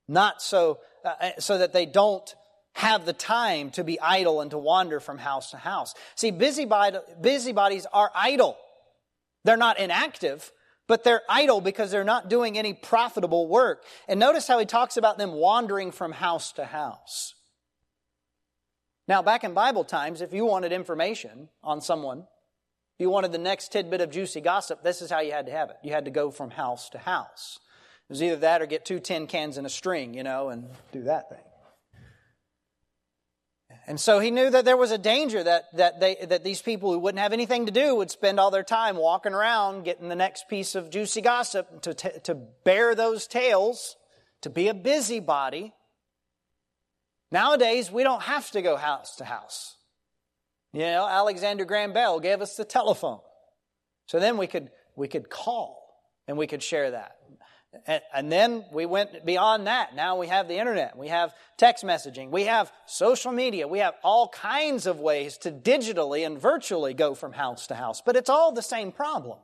Not 0.08 0.42
so, 0.42 0.80
uh, 1.04 1.30
so 1.38 1.58
that 1.58 1.72
they 1.72 1.86
don't 1.86 2.34
have 2.74 3.04
the 3.04 3.12
time 3.12 3.70
to 3.72 3.84
be 3.84 4.00
idle 4.00 4.40
and 4.40 4.50
to 4.50 4.58
wander 4.58 4.98
from 5.00 5.18
house 5.18 5.50
to 5.50 5.56
house. 5.56 5.94
See, 6.14 6.30
busybodies 6.30 7.86
are 7.92 8.10
idle. 8.14 8.56
They're 9.44 9.56
not 9.56 9.78
inactive, 9.78 10.50
but 10.86 11.04
they're 11.04 11.22
idle 11.28 11.60
because 11.60 11.90
they're 11.90 12.04
not 12.04 12.30
doing 12.30 12.56
any 12.56 12.72
profitable 12.72 13.46
work. 13.46 13.84
And 14.08 14.18
notice 14.18 14.46
how 14.46 14.58
he 14.58 14.66
talks 14.66 14.96
about 14.96 15.18
them 15.18 15.32
wandering 15.32 15.92
from 15.92 16.12
house 16.12 16.52
to 16.52 16.64
house. 16.64 17.34
Now, 19.08 19.20
back 19.20 19.44
in 19.44 19.52
Bible 19.52 19.84
times, 19.84 20.20
if 20.20 20.32
you 20.32 20.44
wanted 20.44 20.72
information 20.72 21.48
on 21.62 21.80
someone, 21.80 22.20
if 22.20 23.00
you 23.00 23.10
wanted 23.10 23.32
the 23.32 23.38
next 23.38 23.72
tidbit 23.72 24.00
of 24.00 24.10
juicy 24.10 24.40
gossip, 24.40 24.82
this 24.82 25.02
is 25.02 25.10
how 25.10 25.20
you 25.20 25.32
had 25.32 25.46
to 25.46 25.52
have 25.52 25.70
it. 25.70 25.76
You 25.82 25.92
had 25.92 26.04
to 26.04 26.10
go 26.10 26.30
from 26.30 26.50
house 26.50 26.88
to 26.90 26.98
house. 26.98 27.58
It 28.08 28.12
was 28.12 28.22
either 28.22 28.36
that 28.36 28.62
or 28.62 28.66
get 28.66 28.84
two 28.84 29.00
tin 29.00 29.26
cans 29.26 29.56
and 29.56 29.66
a 29.66 29.70
string, 29.70 30.14
you 30.14 30.22
know, 30.22 30.50
and 30.50 30.68
do 30.92 31.02
that 31.04 31.28
thing. 31.28 31.44
And 33.86 33.98
so 33.98 34.20
he 34.20 34.30
knew 34.30 34.48
that 34.48 34.64
there 34.64 34.76
was 34.76 34.92
a 34.92 34.98
danger 34.98 35.42
that, 35.42 35.64
that, 35.76 35.98
they, 35.98 36.16
that 36.28 36.44
these 36.44 36.62
people 36.62 36.92
who 36.92 36.98
wouldn't 37.00 37.20
have 37.20 37.32
anything 37.32 37.66
to 37.66 37.72
do 37.72 37.96
would 37.96 38.10
spend 38.10 38.38
all 38.38 38.50
their 38.50 38.62
time 38.62 38.96
walking 38.96 39.34
around 39.34 39.84
getting 39.84 40.08
the 40.08 40.14
next 40.14 40.48
piece 40.48 40.74
of 40.74 40.88
juicy 40.88 41.20
gossip 41.20 41.82
to, 41.82 41.94
t- 41.94 42.20
to 42.24 42.34
bear 42.34 42.94
those 42.94 43.26
tales, 43.26 43.96
to 44.42 44.50
be 44.50 44.68
a 44.68 44.74
busybody. 44.74 45.74
Nowadays, 47.32 47.90
we 47.90 48.04
don't 48.04 48.22
have 48.22 48.50
to 48.52 48.62
go 48.62 48.76
house 48.76 49.16
to 49.16 49.24
house. 49.24 49.76
You 50.72 50.82
know, 50.82 51.06
Alexander 51.08 51.64
Graham 51.64 51.92
Bell 51.92 52.20
gave 52.20 52.40
us 52.40 52.56
the 52.56 52.64
telephone. 52.64 53.20
So 54.06 54.20
then 54.20 54.36
we 54.36 54.46
could, 54.46 54.70
we 54.94 55.08
could 55.08 55.28
call 55.28 55.82
and 56.28 56.38
we 56.38 56.46
could 56.46 56.62
share 56.62 56.92
that. 56.92 57.16
And 58.12 58.30
then 58.30 58.66
we 58.70 58.84
went 58.84 59.24
beyond 59.24 59.66
that. 59.66 59.94
Now 59.94 60.18
we 60.18 60.26
have 60.26 60.46
the 60.46 60.58
internet. 60.58 60.96
We 60.96 61.08
have 61.08 61.34
text 61.56 61.84
messaging. 61.84 62.30
We 62.30 62.44
have 62.44 62.70
social 62.86 63.32
media. 63.32 63.66
We 63.66 63.78
have 63.78 63.94
all 64.02 64.28
kinds 64.28 64.86
of 64.86 65.00
ways 65.00 65.38
to 65.38 65.50
digitally 65.50 66.26
and 66.26 66.38
virtually 66.38 66.92
go 66.92 67.14
from 67.14 67.32
house 67.32 67.68
to 67.68 67.74
house. 67.74 68.02
But 68.04 68.16
it's 68.16 68.28
all 68.28 68.52
the 68.52 68.62
same 68.62 68.92
problem. 68.92 69.38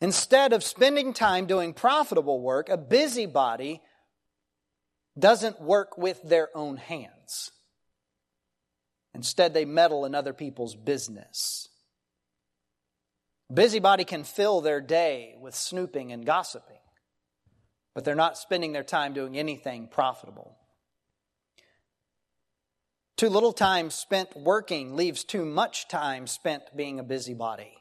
Instead 0.00 0.52
of 0.52 0.62
spending 0.62 1.12
time 1.12 1.46
doing 1.46 1.74
profitable 1.74 2.40
work, 2.40 2.68
a 2.68 2.76
busybody 2.76 3.82
doesn't 5.18 5.60
work 5.60 5.98
with 5.98 6.22
their 6.22 6.48
own 6.56 6.76
hands. 6.76 7.50
Instead, 9.14 9.52
they 9.52 9.64
meddle 9.64 10.04
in 10.04 10.14
other 10.14 10.32
people's 10.32 10.76
business. 10.76 11.68
Busybody 13.52 14.04
can 14.04 14.24
fill 14.24 14.60
their 14.60 14.80
day 14.80 15.34
with 15.40 15.54
snooping 15.54 16.12
and 16.12 16.26
gossiping, 16.26 16.80
but 17.94 18.04
they're 18.04 18.14
not 18.14 18.36
spending 18.36 18.72
their 18.72 18.84
time 18.84 19.14
doing 19.14 19.38
anything 19.38 19.88
profitable. 19.88 20.56
Too 23.16 23.30
little 23.30 23.54
time 23.54 23.90
spent 23.90 24.36
working 24.36 24.94
leaves 24.94 25.24
too 25.24 25.44
much 25.44 25.88
time 25.88 26.26
spent 26.26 26.76
being 26.76 27.00
a 27.00 27.02
busybody. 27.02 27.72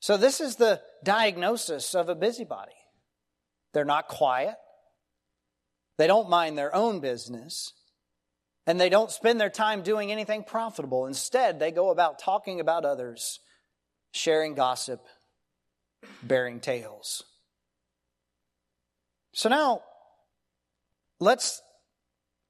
So, 0.00 0.16
this 0.16 0.40
is 0.40 0.56
the 0.56 0.80
diagnosis 1.04 1.94
of 1.94 2.08
a 2.08 2.14
busybody. 2.14 2.72
They're 3.72 3.84
not 3.84 4.08
quiet, 4.08 4.56
they 5.98 6.06
don't 6.06 6.28
mind 6.28 6.58
their 6.58 6.74
own 6.74 7.00
business, 7.00 7.72
and 8.66 8.80
they 8.80 8.88
don't 8.88 9.10
spend 9.10 9.40
their 9.40 9.50
time 9.50 9.82
doing 9.82 10.12
anything 10.12 10.44
profitable. 10.44 11.06
Instead, 11.06 11.58
they 11.58 11.70
go 11.70 11.90
about 11.90 12.18
talking 12.18 12.60
about 12.60 12.84
others, 12.84 13.40
sharing 14.12 14.54
gossip, 14.54 15.00
bearing 16.22 16.60
tales. 16.60 17.24
So 19.32 19.48
now, 19.48 19.82
let's 21.18 21.62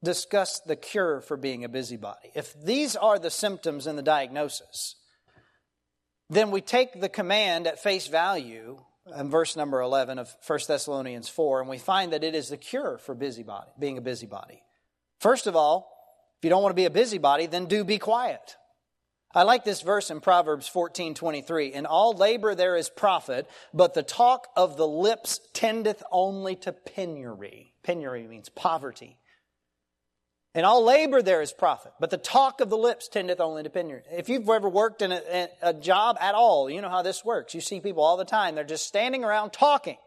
discuss 0.03 0.59
the 0.61 0.75
cure 0.75 1.21
for 1.21 1.37
being 1.37 1.63
a 1.63 1.69
busybody. 1.69 2.31
If 2.33 2.53
these 2.61 2.95
are 2.95 3.19
the 3.19 3.29
symptoms 3.29 3.87
in 3.87 3.95
the 3.95 4.01
diagnosis, 4.01 4.95
then 6.29 6.51
we 6.51 6.61
take 6.61 6.99
the 6.99 7.09
command 7.09 7.67
at 7.67 7.81
face 7.81 8.07
value 8.07 8.79
in 9.17 9.29
verse 9.29 9.55
number 9.55 9.81
11 9.81 10.19
of 10.19 10.35
1 10.45 10.59
Thessalonians 10.67 11.27
4, 11.29 11.61
and 11.61 11.69
we 11.69 11.77
find 11.77 12.13
that 12.13 12.23
it 12.23 12.35
is 12.35 12.49
the 12.49 12.57
cure 12.57 12.97
for 12.97 13.13
busybody, 13.13 13.69
being 13.79 13.97
a 13.97 14.01
busybody. 14.01 14.61
First 15.19 15.47
of 15.47 15.55
all, 15.55 16.00
if 16.41 16.45
you 16.45 16.49
don't 16.49 16.63
want 16.63 16.71
to 16.71 16.75
be 16.75 16.85
a 16.85 16.89
busybody, 16.89 17.45
then 17.45 17.67
do 17.67 17.83
be 17.83 17.99
quiet. 17.99 18.55
I 19.31 19.43
like 19.43 19.63
this 19.63 19.81
verse 19.81 20.09
in 20.09 20.21
Proverbs 20.21 20.67
14 20.67 21.13
23. 21.13 21.71
In 21.71 21.85
all 21.85 22.13
labor 22.13 22.55
there 22.55 22.75
is 22.75 22.89
profit, 22.89 23.47
but 23.75 23.93
the 23.93 24.01
talk 24.01 24.47
of 24.57 24.75
the 24.75 24.87
lips 24.87 25.39
tendeth 25.53 26.01
only 26.11 26.55
to 26.55 26.71
penury. 26.71 27.75
Penury 27.83 28.27
means 28.27 28.49
poverty. 28.49 29.19
In 30.55 30.65
all 30.65 30.83
labor 30.83 31.21
there 31.21 31.43
is 31.43 31.53
profit, 31.53 31.91
but 31.99 32.09
the 32.09 32.17
talk 32.17 32.59
of 32.59 32.71
the 32.71 32.77
lips 32.77 33.07
tendeth 33.07 33.39
only 33.39 33.61
to 33.61 33.69
penury. 33.69 34.01
If 34.11 34.27
you've 34.27 34.49
ever 34.49 34.67
worked 34.67 35.03
in 35.03 35.11
a, 35.11 35.47
a, 35.61 35.75
job 35.75 36.17
at 36.19 36.33
all, 36.33 36.71
you 36.71 36.81
know 36.81 36.89
how 36.89 37.03
this 37.03 37.23
works. 37.23 37.53
You 37.53 37.61
see 37.61 37.81
people 37.81 38.01
all 38.01 38.17
the 38.17 38.25
time, 38.25 38.55
they're 38.55 38.63
just 38.63 38.87
standing 38.87 39.23
around 39.23 39.53
talking 39.53 39.97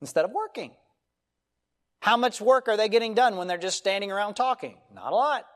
instead 0.00 0.24
of 0.24 0.32
working. 0.32 0.72
How 2.00 2.16
much 2.16 2.40
work 2.40 2.66
are 2.66 2.76
they 2.76 2.88
getting 2.88 3.14
done 3.14 3.36
when 3.36 3.46
they're 3.46 3.56
just 3.56 3.78
standing 3.78 4.10
around 4.10 4.34
talking? 4.34 4.76
Not 4.92 5.12
a 5.12 5.14
lot. 5.14 5.46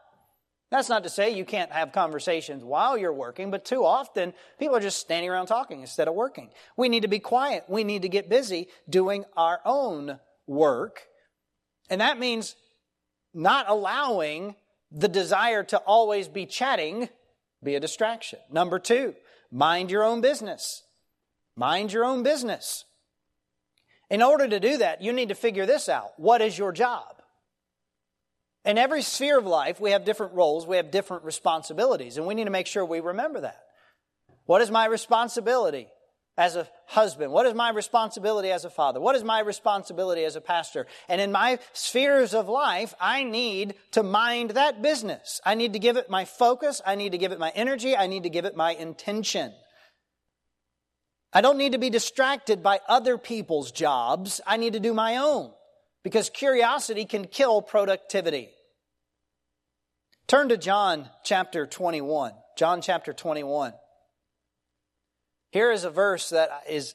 That's 0.70 0.88
not 0.88 1.04
to 1.04 1.08
say 1.08 1.30
you 1.30 1.44
can't 1.44 1.70
have 1.70 1.92
conversations 1.92 2.64
while 2.64 2.98
you're 2.98 3.12
working, 3.12 3.50
but 3.50 3.64
too 3.64 3.84
often 3.84 4.32
people 4.58 4.76
are 4.76 4.80
just 4.80 4.98
standing 4.98 5.30
around 5.30 5.46
talking 5.46 5.80
instead 5.80 6.08
of 6.08 6.14
working. 6.14 6.50
We 6.76 6.88
need 6.88 7.02
to 7.02 7.08
be 7.08 7.20
quiet. 7.20 7.64
We 7.68 7.84
need 7.84 8.02
to 8.02 8.08
get 8.08 8.28
busy 8.28 8.68
doing 8.88 9.24
our 9.36 9.60
own 9.64 10.18
work. 10.46 11.02
And 11.90 12.00
that 12.00 12.18
means 12.18 12.56
not 13.32 13.68
allowing 13.68 14.56
the 14.90 15.08
desire 15.08 15.64
to 15.64 15.78
always 15.78 16.28
be 16.28 16.46
chatting 16.46 17.08
be 17.64 17.74
a 17.74 17.80
distraction. 17.80 18.38
Number 18.52 18.78
two, 18.78 19.14
mind 19.50 19.90
your 19.90 20.04
own 20.04 20.20
business. 20.20 20.82
Mind 21.56 21.92
your 21.92 22.04
own 22.04 22.22
business. 22.22 22.84
In 24.10 24.22
order 24.22 24.46
to 24.46 24.60
do 24.60 24.78
that, 24.78 25.02
you 25.02 25.12
need 25.12 25.30
to 25.30 25.34
figure 25.34 25.66
this 25.66 25.88
out. 25.88 26.12
What 26.18 26.42
is 26.42 26.58
your 26.58 26.72
job? 26.72 27.13
In 28.64 28.78
every 28.78 29.02
sphere 29.02 29.38
of 29.38 29.46
life, 29.46 29.80
we 29.80 29.90
have 29.90 30.04
different 30.04 30.34
roles, 30.34 30.66
we 30.66 30.76
have 30.76 30.90
different 30.90 31.24
responsibilities, 31.24 32.16
and 32.16 32.26
we 32.26 32.34
need 32.34 32.44
to 32.44 32.50
make 32.50 32.66
sure 32.66 32.84
we 32.84 33.00
remember 33.00 33.42
that. 33.42 33.60
What 34.46 34.62
is 34.62 34.70
my 34.70 34.86
responsibility? 34.86 35.88
as 36.36 36.56
a 36.56 36.68
husband? 36.86 37.32
What 37.32 37.46
is 37.46 37.54
my 37.54 37.70
responsibility 37.70 38.50
as 38.50 38.64
a 38.64 38.70
father? 38.70 39.00
What 39.00 39.14
is 39.14 39.22
my 39.22 39.40
responsibility 39.40 40.24
as 40.24 40.36
a 40.36 40.40
pastor? 40.40 40.86
And 41.08 41.20
in 41.20 41.30
my 41.30 41.58
spheres 41.72 42.34
of 42.34 42.48
life, 42.48 42.94
I 43.00 43.22
need 43.22 43.74
to 43.92 44.02
mind 44.02 44.50
that 44.50 44.82
business. 44.82 45.40
I 45.44 45.54
need 45.54 45.74
to 45.74 45.78
give 45.78 45.96
it 45.96 46.10
my 46.10 46.24
focus. 46.24 46.82
I 46.84 46.96
need 46.96 47.12
to 47.12 47.18
give 47.18 47.32
it 47.32 47.38
my 47.38 47.52
energy. 47.54 47.96
I 47.96 48.06
need 48.06 48.24
to 48.24 48.30
give 48.30 48.44
it 48.44 48.56
my 48.56 48.72
intention. 48.72 49.52
I 51.32 51.40
don't 51.40 51.58
need 51.58 51.72
to 51.72 51.78
be 51.78 51.90
distracted 51.90 52.62
by 52.62 52.80
other 52.88 53.18
people's 53.18 53.70
jobs. 53.72 54.40
I 54.46 54.56
need 54.56 54.72
to 54.72 54.80
do 54.80 54.94
my 54.94 55.16
own 55.16 55.52
because 56.04 56.30
curiosity 56.30 57.04
can 57.04 57.24
kill 57.26 57.60
productivity. 57.62 58.50
Turn 60.28 60.50
to 60.50 60.56
John 60.56 61.08
chapter 61.24 61.66
21. 61.66 62.32
John 62.56 62.80
chapter 62.80 63.12
21. 63.12 63.72
Here 65.50 65.72
is 65.72 65.82
a 65.82 65.90
verse 65.90 66.30
that 66.30 66.50
is 66.68 66.94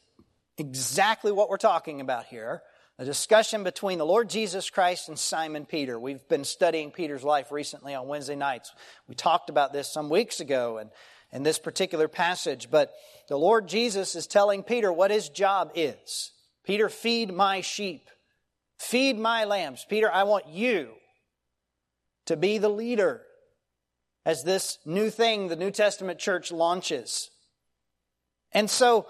exactly 0.57 1.33
what 1.33 1.49
we're 1.49 1.57
talking 1.57 1.99
about 1.99 2.25
here 2.25 2.61
a 2.99 3.05
discussion 3.05 3.63
between 3.63 3.97
the 3.97 4.05
Lord 4.05 4.29
Jesus 4.29 4.69
Christ 4.69 5.07
and 5.07 5.17
Simon 5.17 5.65
Peter. 5.65 5.97
We've 5.97 6.27
been 6.27 6.43
studying 6.43 6.91
Peter's 6.91 7.23
life 7.23 7.49
recently 7.49 7.95
on 7.95 8.09
Wednesday 8.09 8.35
nights. 8.35 8.73
We 9.07 9.15
talked 9.15 9.49
about 9.49 9.71
this 9.71 9.87
some 9.87 10.09
weeks 10.09 10.41
ago 10.41 10.79
and 10.79 10.89
in 11.31 11.43
this 11.43 11.59
particular 11.59 12.09
passage, 12.09 12.69
but 12.69 12.91
the 13.29 13.37
Lord 13.37 13.69
Jesus 13.69 14.15
is 14.15 14.27
telling 14.27 14.63
Peter 14.63 14.91
what 14.91 15.11
his 15.11 15.29
job 15.29 15.71
is. 15.75 16.33
Peter, 16.65 16.89
feed 16.89 17.33
my 17.33 17.61
sheep, 17.61 18.09
feed 18.79 19.19
my 19.19 19.45
lambs. 19.45 19.85
Peter, 19.87 20.11
I 20.11 20.23
want 20.23 20.47
you 20.47 20.93
to 22.25 22.37
be 22.37 22.57
the 22.57 22.69
leader 22.69 23.21
as 24.25 24.43
this 24.43 24.79
new 24.85 25.09
thing 25.09 25.47
the 25.47 25.55
New 25.55 25.71
Testament 25.71 26.19
church 26.19 26.51
launches. 26.51 27.29
And 28.51 28.69
so, 28.69 29.07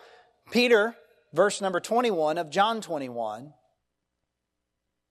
Peter, 0.51 0.95
verse 1.33 1.61
number 1.61 1.79
21 1.79 2.37
of 2.37 2.49
John 2.49 2.81
21, 2.81 3.53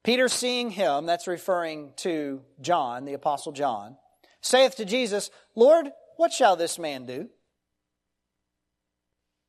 Peter 0.04 0.28
seeing 0.28 0.70
him, 0.70 1.06
that's 1.06 1.26
referring 1.26 1.92
to 1.96 2.42
John, 2.60 3.04
the 3.04 3.14
Apostle 3.14 3.52
John, 3.52 3.96
saith 4.40 4.76
to 4.76 4.84
Jesus, 4.84 5.30
Lord, 5.54 5.88
what 6.16 6.32
shall 6.32 6.56
this 6.56 6.78
man 6.78 7.06
do? 7.06 7.28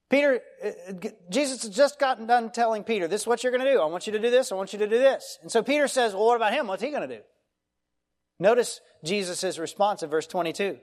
Peter, 0.10 0.42
uh, 0.66 0.72
Jesus 1.30 1.64
has 1.64 1.76
just 1.76 2.00
gotten 2.00 2.26
done 2.26 2.52
telling 2.52 2.84
Peter, 2.84 3.08
this 3.08 3.22
is 3.22 3.28
what 3.28 3.44
you're 3.44 3.52
going 3.52 3.64
to 3.64 3.72
do. 3.72 3.80
I 3.80 3.86
want 3.86 4.08
you 4.08 4.14
to 4.14 4.20
do 4.20 4.32
this. 4.32 4.52
I 4.52 4.56
want 4.56 4.74
you 4.74 4.80
to 4.80 4.88
do 4.88 4.98
this. 4.98 5.38
And 5.42 5.52
so 5.52 5.62
Peter 5.62 5.88
says, 5.88 6.14
well, 6.14 6.26
what 6.26 6.36
about 6.36 6.54
him? 6.54 6.68
What's 6.68 6.82
he 6.82 6.90
going 6.90 7.08
to 7.08 7.16
do? 7.18 7.22
Notice 8.40 8.82
Jesus' 9.04 9.60
response 9.60 10.02
in 10.02 10.10
verse 10.10 10.26
22. 10.26 10.80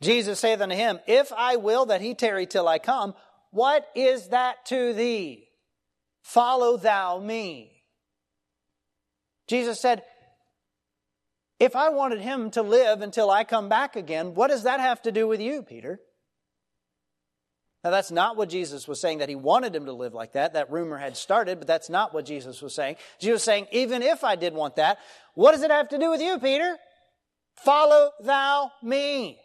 Jesus 0.00 0.38
saith 0.38 0.60
unto 0.60 0.76
him, 0.76 1.00
If 1.06 1.32
I 1.32 1.56
will 1.56 1.86
that 1.86 2.00
he 2.00 2.14
tarry 2.14 2.46
till 2.46 2.68
I 2.68 2.78
come, 2.78 3.14
what 3.50 3.86
is 3.94 4.28
that 4.28 4.64
to 4.66 4.92
thee? 4.92 5.48
Follow 6.22 6.76
thou 6.76 7.18
me. 7.18 7.82
Jesus 9.48 9.80
said, 9.80 10.02
If 11.58 11.74
I 11.74 11.88
wanted 11.88 12.20
him 12.20 12.50
to 12.52 12.62
live 12.62 13.02
until 13.02 13.30
I 13.30 13.44
come 13.44 13.68
back 13.68 13.96
again, 13.96 14.34
what 14.34 14.48
does 14.48 14.62
that 14.62 14.78
have 14.78 15.02
to 15.02 15.12
do 15.12 15.26
with 15.26 15.40
you, 15.40 15.62
Peter? 15.62 16.00
Now, 17.84 17.90
that's 17.90 18.10
not 18.10 18.36
what 18.36 18.48
Jesus 18.48 18.88
was 18.88 19.00
saying, 19.00 19.18
that 19.18 19.28
he 19.28 19.36
wanted 19.36 19.74
him 19.74 19.86
to 19.86 19.92
live 19.92 20.12
like 20.12 20.32
that. 20.32 20.54
That 20.54 20.70
rumor 20.70 20.98
had 20.98 21.16
started, 21.16 21.58
but 21.58 21.68
that's 21.68 21.88
not 21.88 22.12
what 22.12 22.26
Jesus 22.26 22.60
was 22.60 22.74
saying. 22.74 22.96
Jesus 23.20 23.34
was 23.34 23.42
saying, 23.44 23.68
even 23.70 24.02
if 24.02 24.24
I 24.24 24.34
did 24.34 24.52
want 24.52 24.76
that, 24.76 24.98
what 25.34 25.52
does 25.52 25.62
it 25.62 25.70
have 25.70 25.88
to 25.90 25.98
do 25.98 26.10
with 26.10 26.20
you, 26.20 26.38
Peter? 26.38 26.76
Follow 27.64 28.10
thou 28.20 28.72
me. 28.82 29.38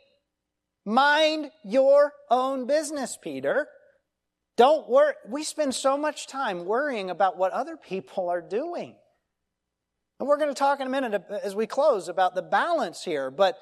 Mind 0.86 1.52
your 1.64 2.12
own 2.30 2.66
business, 2.66 3.18
Peter. 3.22 3.68
Don't 4.58 4.90
worry. 4.90 5.14
We 5.28 5.44
spend 5.44 5.74
so 5.74 5.98
much 5.98 6.28
time 6.28 6.66
worrying 6.66 7.10
about 7.10 7.38
what 7.38 7.52
other 7.52 7.78
people 7.78 8.30
are 8.30 8.42
doing. 8.42 8.96
And 10.20 10.28
we're 10.28 10.38
going 10.38 10.50
to 10.50 10.56
talk 10.56 10.80
in 10.80 10.88
a 10.88 10.90
minute 10.90 11.24
uh, 11.30 11.36
as 11.44 11.56
we 11.56 11.66
close 11.66 12.08
about 12.08 12.36
the 12.36 12.42
balance 12.42 13.04
here. 13.04 13.32
But 13.32 13.58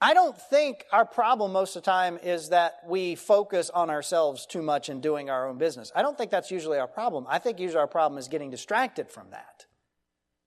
I 0.00 0.14
don't 0.14 0.40
think 0.40 0.84
our 0.92 1.04
problem 1.04 1.52
most 1.52 1.74
of 1.74 1.82
the 1.82 1.90
time 1.90 2.18
is 2.22 2.50
that 2.50 2.80
we 2.86 3.16
focus 3.16 3.68
on 3.68 3.90
ourselves 3.90 4.46
too 4.46 4.62
much 4.62 4.88
and 4.88 5.02
doing 5.02 5.28
our 5.28 5.48
own 5.48 5.58
business. 5.58 5.90
I 5.94 6.02
don't 6.02 6.16
think 6.16 6.30
that's 6.30 6.52
usually 6.52 6.78
our 6.78 6.86
problem. 6.86 7.26
I 7.28 7.40
think 7.40 7.58
usually 7.58 7.80
our 7.80 7.88
problem 7.88 8.18
is 8.18 8.28
getting 8.28 8.50
distracted 8.50 9.10
from 9.10 9.30
that. 9.30 9.66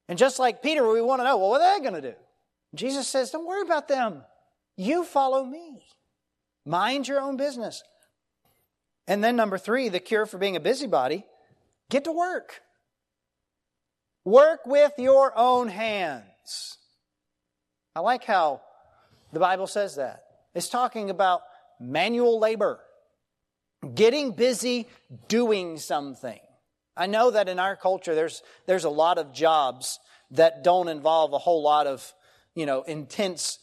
And 0.08 0.18
just 0.18 0.40
like 0.40 0.64
Peter, 0.64 0.90
we 0.90 1.02
want 1.02 1.20
to 1.20 1.26
know, 1.26 1.38
well, 1.38 1.50
what 1.50 1.62
are 1.62 1.78
they 1.78 1.84
going 1.84 2.02
to 2.02 2.12
do? 2.12 2.18
Jesus 2.74 3.08
says, 3.08 3.32
don't 3.32 3.46
worry 3.46 3.62
about 3.62 3.90
them. 3.90 4.24
You 4.78 5.04
follow 5.04 5.44
me. 5.44 5.84
Mind 6.66 7.08
your 7.08 7.20
own 7.20 7.36
business. 7.36 7.84
And 9.08 9.24
then, 9.24 9.36
number 9.36 9.58
three, 9.58 9.90
the 9.90 10.00
cure 10.00 10.26
for 10.26 10.38
being 10.38 10.56
a 10.56 10.62
busybody 10.62 11.26
get 11.90 12.06
to 12.06 12.12
work. 12.12 12.62
Work 14.24 14.66
with 14.66 14.94
your 14.98 15.38
own 15.38 15.68
hands. 15.68 16.78
I 17.96 18.00
like 18.00 18.24
how 18.24 18.62
the 19.32 19.40
Bible 19.40 19.68
says 19.68 19.96
that. 19.96 20.24
It's 20.54 20.70
talking 20.70 21.10
about 21.10 21.42
manual 21.80 22.40
labor, 22.40 22.80
getting 23.96 24.32
busy 24.32 24.88
doing 25.28 25.78
something. 25.78 26.40
I 26.96 27.08
know 27.08 27.32
that 27.32 27.48
in 27.48 27.58
our 27.58 27.76
culture 27.76 28.14
there's, 28.14 28.44
there's 28.66 28.84
a 28.84 28.90
lot 28.90 29.18
of 29.18 29.34
jobs 29.34 30.00
that 30.32 30.64
don't 30.64 30.88
involve 30.88 31.34
a 31.34 31.38
whole 31.38 31.64
lot 31.64 31.88
of, 31.88 32.14
you 32.56 32.66
know, 32.66 32.84
intense 32.84 33.60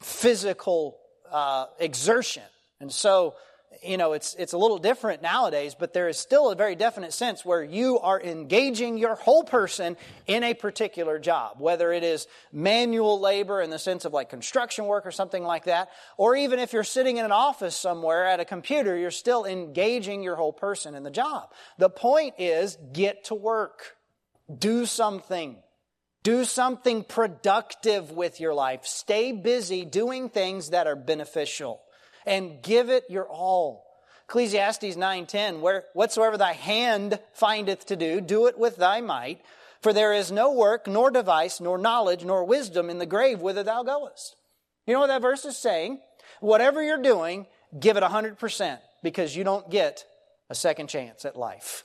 physical 0.00 0.98
uh, 1.30 1.66
exertion. 1.78 2.42
And 2.80 2.92
so, 2.92 3.34
you 3.82 3.96
know, 3.96 4.12
it's, 4.12 4.34
it's 4.38 4.52
a 4.52 4.58
little 4.58 4.78
different 4.78 5.22
nowadays, 5.22 5.74
but 5.78 5.92
there 5.92 6.08
is 6.08 6.18
still 6.18 6.50
a 6.50 6.54
very 6.54 6.74
definite 6.74 7.12
sense 7.12 7.44
where 7.44 7.62
you 7.62 7.98
are 7.98 8.20
engaging 8.20 8.98
your 8.98 9.14
whole 9.14 9.44
person 9.44 9.96
in 10.26 10.42
a 10.42 10.54
particular 10.54 11.18
job, 11.18 11.56
whether 11.58 11.92
it 11.92 12.02
is 12.02 12.26
manual 12.52 13.20
labor 13.20 13.60
in 13.60 13.70
the 13.70 13.78
sense 13.78 14.04
of 14.04 14.12
like 14.12 14.30
construction 14.30 14.86
work 14.86 15.06
or 15.06 15.10
something 15.10 15.42
like 15.42 15.64
that, 15.64 15.90
or 16.16 16.36
even 16.36 16.58
if 16.58 16.72
you're 16.72 16.84
sitting 16.84 17.16
in 17.16 17.24
an 17.24 17.32
office 17.32 17.76
somewhere 17.76 18.26
at 18.26 18.40
a 18.40 18.44
computer, 18.44 18.96
you're 18.96 19.10
still 19.10 19.44
engaging 19.44 20.22
your 20.22 20.36
whole 20.36 20.52
person 20.52 20.94
in 20.94 21.02
the 21.02 21.10
job. 21.10 21.52
The 21.78 21.90
point 21.90 22.34
is 22.38 22.76
get 22.92 23.24
to 23.24 23.34
work. 23.34 23.96
Do 24.58 24.86
something. 24.86 25.56
Do 26.22 26.44
something 26.44 27.04
productive 27.04 28.10
with 28.10 28.40
your 28.40 28.54
life. 28.54 28.84
Stay 28.84 29.32
busy 29.32 29.84
doing 29.84 30.28
things 30.28 30.70
that 30.70 30.86
are 30.86 30.96
beneficial 30.96 31.83
and 32.26 32.62
give 32.62 32.90
it 32.90 33.04
your 33.08 33.26
all. 33.28 33.84
Ecclesiastes 34.28 34.96
9:10 34.96 35.60
where 35.60 35.84
whatsoever 35.92 36.36
thy 36.36 36.52
hand 36.52 37.20
findeth 37.32 37.86
to 37.86 37.96
do 37.96 38.20
do 38.20 38.46
it 38.46 38.58
with 38.58 38.76
thy 38.76 39.00
might 39.00 39.40
for 39.84 39.92
there 39.92 40.14
is 40.14 40.32
no 40.32 40.50
work 40.50 40.86
nor 40.86 41.10
device 41.10 41.60
nor 41.60 41.76
knowledge 41.76 42.24
nor 42.24 42.42
wisdom 42.42 42.88
in 42.88 42.98
the 42.98 43.04
grave 43.04 43.42
whither 43.42 43.62
thou 43.62 43.82
goest. 43.82 44.34
You 44.86 44.94
know 44.94 45.00
what 45.00 45.08
that 45.08 45.20
verse 45.20 45.44
is 45.44 45.58
saying? 45.58 46.00
Whatever 46.40 46.82
you're 46.82 47.02
doing, 47.02 47.46
give 47.78 47.98
it 47.98 48.02
100% 48.02 48.78
because 49.02 49.36
you 49.36 49.44
don't 49.44 49.68
get 49.70 50.06
a 50.48 50.54
second 50.54 50.88
chance 50.88 51.26
at 51.26 51.36
life. 51.36 51.84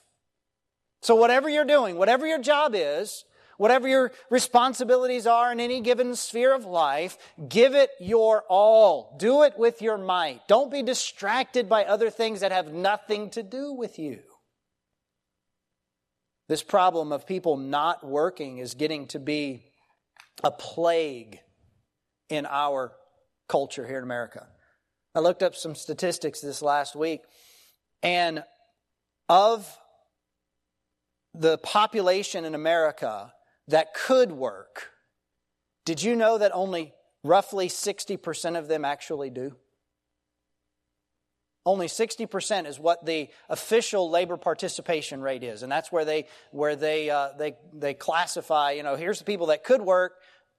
So 1.01 1.15
whatever 1.15 1.49
you're 1.49 1.65
doing, 1.65 1.97
whatever 1.97 2.25
your 2.25 2.39
job 2.39 2.73
is, 2.73 3.25
whatever 3.59 3.89
your 3.89 4.13
responsibilities 4.29 5.27
are 5.27 5.51
in 5.51 5.59
any 5.59 5.81
given 5.81 6.15
sphere 6.15 6.55
of 6.55 6.63
life, 6.63 7.17
give 7.49 7.75
it 7.75 7.89
your 7.99 8.45
all. 8.47 9.17
Do 9.19 9.43
it 9.43 9.59
with 9.59 9.81
your 9.81 9.97
might. 9.97 10.47
Don't 10.47 10.71
be 10.71 10.81
distracted 10.81 11.67
by 11.67 11.83
other 11.83 12.09
things 12.09 12.39
that 12.39 12.53
have 12.53 12.71
nothing 12.71 13.29
to 13.31 13.43
do 13.43 13.73
with 13.73 13.99
you. 13.99 14.21
This 16.47 16.63
problem 16.63 17.11
of 17.11 17.27
people 17.27 17.57
not 17.57 18.01
working 18.01 18.59
is 18.59 18.75
getting 18.75 19.07
to 19.07 19.19
be 19.19 19.65
a 20.41 20.51
plague 20.51 21.39
in 22.29 22.45
our 22.45 22.93
culture 23.49 23.85
here 23.85 23.97
in 23.97 24.05
America. 24.05 24.47
I 25.13 25.19
looked 25.19 25.43
up 25.43 25.53
some 25.53 25.75
statistics 25.75 26.39
this 26.39 26.61
last 26.61 26.95
week, 26.95 27.23
and 28.01 28.41
of 29.27 29.67
the 31.33 31.57
population 31.57 32.45
in 32.45 32.55
America 32.55 33.33
that 33.69 33.93
could 33.93 34.31
work, 34.31 34.91
did 35.85 36.03
you 36.03 36.15
know 36.15 36.37
that 36.37 36.51
only 36.53 36.93
roughly 37.23 37.67
60% 37.67 38.57
of 38.57 38.67
them 38.67 38.85
actually 38.85 39.29
do? 39.29 39.55
Only 41.65 41.87
60% 41.87 42.67
is 42.67 42.79
what 42.79 43.05
the 43.05 43.29
official 43.49 44.09
labor 44.09 44.37
participation 44.37 45.21
rate 45.21 45.43
is. 45.43 45.61
And 45.61 45.71
that's 45.71 45.91
where 45.91 46.05
they, 46.05 46.25
where 46.51 46.75
they, 46.75 47.09
uh, 47.09 47.29
they, 47.37 47.55
they 47.73 47.93
classify, 47.93 48.71
you 48.71 48.83
know, 48.83 48.95
here's 48.95 49.19
the 49.19 49.25
people 49.25 49.47
that 49.47 49.63
could 49.63 49.81
work, 49.81 50.13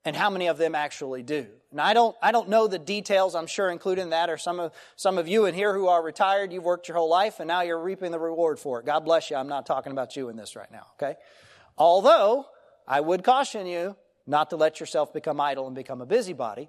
and 0.05 0.17
how 0.17 0.31
many 0.31 0.47
of 0.47 0.57
them 0.57 0.75
actually 0.75 1.23
do. 1.23 1.47
Now, 1.73 1.85
I 1.85 1.95
don't, 1.95 2.17
I 2.23 2.33
don't 2.33 2.49
know 2.49 2.67
the 2.67 2.79
details. 2.79 3.35
I'm 3.35 3.47
sure 3.47 3.71
including 3.71 4.11
that 4.11 4.31
are 4.31 4.39
some 4.39 4.59
of, 4.59 4.73
some 4.97 5.19
of 5.19 5.29
you 5.29 5.47
in 5.47 5.55
here 5.55 5.75
who 5.75 5.89
are 5.89 6.03
retired. 6.03 6.53
You've 6.53 6.65
worked 6.65 6.89
your 6.89 6.97
whole 6.97 7.11
life 7.11 7.39
and 7.39 7.49
now 7.49 7.63
you're 7.63 7.81
reaping 7.81 8.11
the 8.11 8.19
reward 8.19 8.59
for 8.59 8.81
it. 8.81 8.87
God 8.87 9.05
bless 9.05 9.31
you. 9.31 9.37
I'm 9.37 9.49
not 9.49 9.67
talking 9.67 9.93
about 9.93 10.17
you 10.17 10.29
in 10.29 10.37
this 10.37 10.57
right 10.57 10.71
now, 10.73 10.87
okay? 10.95 11.17
Although, 11.77 12.47
I 12.91 13.01
would 13.01 13.23
caution 13.23 13.69
you 13.69 13.95
not 14.27 14.51
to 14.51 14.57
let 14.57 14.81
yourself 14.81 15.13
become 15.13 15.41
idle 15.41 15.67
and 15.67 15.77
become 15.77 16.01
a 16.01 16.07
busybody. 16.07 16.69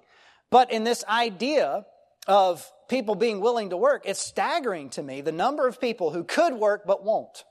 But 0.50 0.70
in 0.70 0.84
this 0.84 1.04
idea 1.08 1.84
of 2.28 2.70
people 2.88 3.16
being 3.16 3.40
willing 3.40 3.70
to 3.70 3.76
work, 3.76 4.02
it's 4.04 4.20
staggering 4.20 4.90
to 4.90 5.02
me 5.02 5.20
the 5.20 5.32
number 5.32 5.66
of 5.66 5.80
people 5.80 6.12
who 6.12 6.22
could 6.22 6.54
work 6.54 6.82
but 6.86 7.02
won't. 7.02 7.44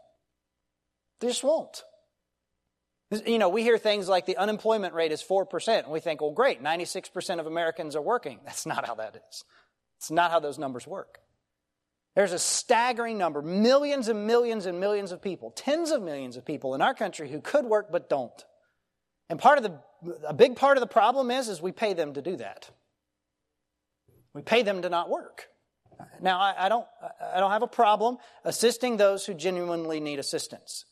They 1.19 1.27
just 1.27 1.43
won't. 1.43 1.83
You 3.25 3.39
know, 3.39 3.49
we 3.49 3.61
hear 3.61 3.77
things 3.77 4.07
like 4.07 4.25
the 4.25 4.37
unemployment 4.37 4.93
rate 4.93 5.11
is 5.11 5.21
4%, 5.21 5.83
and 5.83 5.91
we 5.91 5.99
think, 5.99 6.21
well, 6.21 6.31
great, 6.31 6.63
96% 6.63 7.41
of 7.41 7.47
Americans 7.47 7.97
are 7.97 8.01
working. 8.01 8.39
That's 8.45 8.65
not 8.65 8.87
how 8.87 8.95
that 8.95 9.17
is. 9.29 9.43
It's 9.97 10.11
not 10.11 10.31
how 10.31 10.39
those 10.39 10.57
numbers 10.57 10.87
work. 10.87 11.19
There's 12.15 12.31
a 12.31 12.39
staggering 12.39 13.17
number, 13.17 13.41
millions 13.41 14.07
and 14.07 14.27
millions 14.27 14.65
and 14.65 14.79
millions 14.79 15.11
of 15.11 15.21
people, 15.21 15.51
tens 15.51 15.91
of 15.91 16.01
millions 16.01 16.37
of 16.37 16.45
people 16.45 16.73
in 16.73 16.81
our 16.81 16.93
country 16.93 17.29
who 17.29 17.41
could 17.41 17.65
work 17.65 17.91
but 17.91 18.09
don't. 18.09 18.45
And 19.31 19.39
part 19.39 19.57
of 19.57 19.63
the, 19.63 19.79
a 20.27 20.33
big 20.33 20.57
part 20.57 20.75
of 20.75 20.81
the 20.81 20.87
problem 20.87 21.31
is, 21.31 21.47
is 21.47 21.61
we 21.61 21.71
pay 21.71 21.93
them 21.93 22.15
to 22.15 22.21
do 22.21 22.35
that. 22.35 22.69
We 24.33 24.41
pay 24.41 24.61
them 24.61 24.81
to 24.81 24.89
not 24.89 25.09
work. 25.09 25.47
Now, 26.19 26.37
I, 26.37 26.65
I 26.65 26.69
don't, 26.69 26.85
I 27.33 27.39
don't 27.39 27.51
have 27.51 27.63
a 27.63 27.67
problem 27.67 28.17
assisting 28.43 28.97
those 28.97 29.25
who 29.25 29.33
genuinely 29.33 30.01
need 30.01 30.19
assistance. 30.19 30.83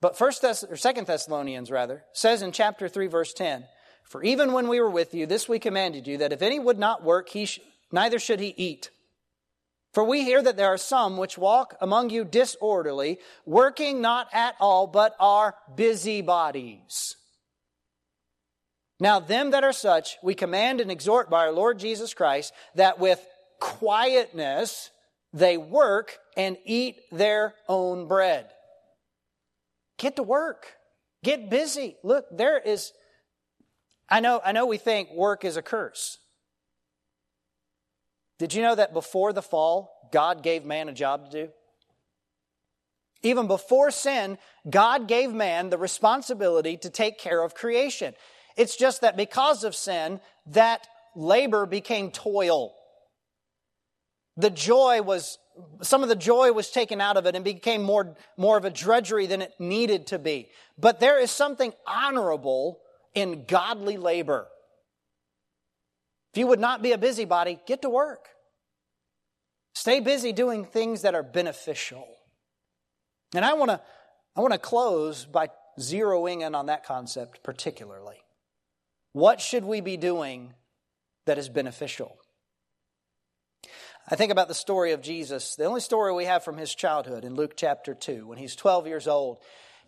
But 0.00 0.16
First 0.16 0.40
Thess- 0.40 0.64
or 0.64 0.76
Second 0.76 1.06
Thessalonians 1.06 1.70
rather 1.70 2.04
says 2.14 2.40
in 2.40 2.50
chapter 2.50 2.88
three, 2.88 3.08
verse 3.08 3.34
ten, 3.34 3.66
"For 4.04 4.22
even 4.22 4.54
when 4.54 4.66
we 4.66 4.80
were 4.80 4.88
with 4.88 5.12
you, 5.12 5.26
this 5.26 5.50
we 5.50 5.58
commanded 5.58 6.06
you 6.06 6.16
that 6.16 6.32
if 6.32 6.40
any 6.40 6.58
would 6.58 6.78
not 6.78 7.04
work, 7.04 7.28
he 7.28 7.44
sh- 7.44 7.60
neither 7.92 8.18
should 8.18 8.40
he 8.40 8.54
eat." 8.56 8.90
For 9.92 10.04
we 10.04 10.22
hear 10.22 10.40
that 10.40 10.56
there 10.56 10.68
are 10.68 10.78
some 10.78 11.16
which 11.16 11.36
walk 11.36 11.76
among 11.80 12.10
you 12.10 12.24
disorderly, 12.24 13.18
working 13.44 14.00
not 14.00 14.28
at 14.32 14.54
all, 14.60 14.86
but 14.86 15.16
are 15.18 15.56
busybodies. 15.74 17.16
Now, 19.00 19.18
them 19.18 19.50
that 19.52 19.64
are 19.64 19.72
such, 19.72 20.18
we 20.22 20.34
command 20.34 20.80
and 20.80 20.90
exhort 20.90 21.30
by 21.30 21.46
our 21.46 21.52
Lord 21.52 21.78
Jesus 21.78 22.14
Christ 22.14 22.52
that 22.74 23.00
with 23.00 23.24
quietness 23.58 24.90
they 25.32 25.56
work 25.56 26.18
and 26.36 26.56
eat 26.64 26.96
their 27.10 27.54
own 27.68 28.08
bread. 28.08 28.50
Get 29.98 30.16
to 30.16 30.22
work. 30.22 30.66
Get 31.22 31.50
busy. 31.50 31.96
Look, 32.02 32.26
there 32.30 32.58
is 32.58 32.92
I 34.08 34.20
know 34.20 34.40
I 34.44 34.52
know 34.52 34.66
we 34.66 34.78
think 34.78 35.12
work 35.12 35.44
is 35.44 35.56
a 35.56 35.62
curse. 35.62 36.18
Did 38.40 38.54
you 38.54 38.62
know 38.62 38.74
that 38.74 38.94
before 38.94 39.34
the 39.34 39.42
fall, 39.42 40.08
God 40.10 40.42
gave 40.42 40.64
man 40.64 40.88
a 40.88 40.94
job 40.94 41.30
to 41.30 41.46
do? 41.46 41.52
Even 43.22 43.46
before 43.46 43.90
sin, 43.90 44.38
God 44.68 45.06
gave 45.06 45.30
man 45.30 45.68
the 45.68 45.76
responsibility 45.76 46.78
to 46.78 46.88
take 46.88 47.18
care 47.18 47.42
of 47.42 47.54
creation. 47.54 48.14
It's 48.56 48.76
just 48.76 49.02
that 49.02 49.14
because 49.14 49.62
of 49.62 49.76
sin, 49.76 50.20
that 50.46 50.88
labor 51.14 51.66
became 51.66 52.10
toil. 52.10 52.74
The 54.38 54.48
joy 54.48 55.02
was 55.02 55.36
some 55.82 56.02
of 56.02 56.08
the 56.08 56.16
joy 56.16 56.52
was 56.52 56.70
taken 56.70 56.98
out 57.02 57.18
of 57.18 57.26
it 57.26 57.34
and 57.34 57.44
became 57.44 57.82
more, 57.82 58.16
more 58.38 58.56
of 58.56 58.64
a 58.64 58.70
drudgery 58.70 59.26
than 59.26 59.42
it 59.42 59.52
needed 59.58 60.06
to 60.06 60.18
be. 60.18 60.48
But 60.78 60.98
there 60.98 61.20
is 61.20 61.30
something 61.30 61.74
honorable 61.86 62.80
in 63.14 63.44
godly 63.44 63.98
labor. 63.98 64.48
If 66.32 66.38
you 66.38 66.46
would 66.46 66.60
not 66.60 66.82
be 66.82 66.92
a 66.92 66.98
busybody, 66.98 67.58
get 67.66 67.82
to 67.82 67.90
work. 67.90 68.28
Stay 69.74 70.00
busy 70.00 70.32
doing 70.32 70.64
things 70.64 71.02
that 71.02 71.14
are 71.14 71.22
beneficial. 71.22 72.06
And 73.34 73.44
I 73.44 73.54
want 73.54 73.70
to 73.70 73.80
I 74.36 74.40
want 74.40 74.52
to 74.52 74.58
close 74.58 75.24
by 75.24 75.48
zeroing 75.78 76.46
in 76.46 76.54
on 76.54 76.66
that 76.66 76.84
concept 76.84 77.42
particularly. 77.42 78.16
What 79.12 79.40
should 79.40 79.64
we 79.64 79.80
be 79.80 79.96
doing 79.96 80.54
that 81.26 81.38
is 81.38 81.48
beneficial? 81.48 82.16
I 84.08 84.16
think 84.16 84.32
about 84.32 84.48
the 84.48 84.54
story 84.54 84.92
of 84.92 85.02
Jesus, 85.02 85.56
the 85.56 85.64
only 85.64 85.80
story 85.80 86.12
we 86.12 86.24
have 86.24 86.44
from 86.44 86.56
his 86.56 86.74
childhood 86.74 87.24
in 87.24 87.34
Luke 87.34 87.54
chapter 87.56 87.94
2, 87.94 88.26
when 88.26 88.38
he's 88.38 88.56
12 88.56 88.86
years 88.86 89.06
old. 89.06 89.38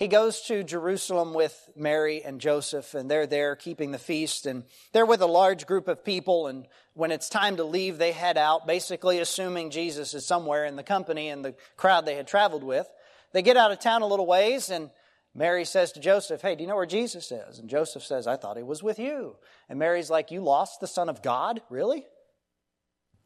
He 0.02 0.08
goes 0.08 0.40
to 0.48 0.64
Jerusalem 0.64 1.32
with 1.32 1.70
Mary 1.76 2.24
and 2.24 2.40
Joseph, 2.40 2.94
and 2.94 3.08
they're 3.08 3.28
there 3.28 3.54
keeping 3.54 3.92
the 3.92 4.00
feast, 4.00 4.46
and 4.46 4.64
they're 4.92 5.06
with 5.06 5.20
a 5.20 5.26
large 5.26 5.64
group 5.64 5.86
of 5.86 6.04
people. 6.04 6.48
And 6.48 6.66
when 6.94 7.12
it's 7.12 7.28
time 7.28 7.58
to 7.58 7.62
leave, 7.62 7.98
they 7.98 8.10
head 8.10 8.36
out, 8.36 8.66
basically 8.66 9.20
assuming 9.20 9.70
Jesus 9.70 10.12
is 10.12 10.26
somewhere 10.26 10.64
in 10.64 10.74
the 10.74 10.82
company 10.82 11.28
and 11.28 11.44
the 11.44 11.54
crowd 11.76 12.04
they 12.04 12.16
had 12.16 12.26
traveled 12.26 12.64
with. 12.64 12.88
They 13.32 13.42
get 13.42 13.56
out 13.56 13.70
of 13.70 13.78
town 13.78 14.02
a 14.02 14.08
little 14.08 14.26
ways, 14.26 14.70
and 14.70 14.90
Mary 15.36 15.64
says 15.64 15.92
to 15.92 16.00
Joseph, 16.00 16.42
Hey, 16.42 16.56
do 16.56 16.62
you 16.62 16.68
know 16.68 16.74
where 16.74 16.84
Jesus 16.84 17.30
is? 17.30 17.60
And 17.60 17.70
Joseph 17.70 18.02
says, 18.02 18.26
I 18.26 18.36
thought 18.36 18.56
he 18.56 18.64
was 18.64 18.82
with 18.82 18.98
you. 18.98 19.36
And 19.68 19.78
Mary's 19.78 20.10
like, 20.10 20.32
You 20.32 20.40
lost 20.40 20.80
the 20.80 20.88
Son 20.88 21.08
of 21.10 21.22
God? 21.22 21.62
Really? 21.70 22.04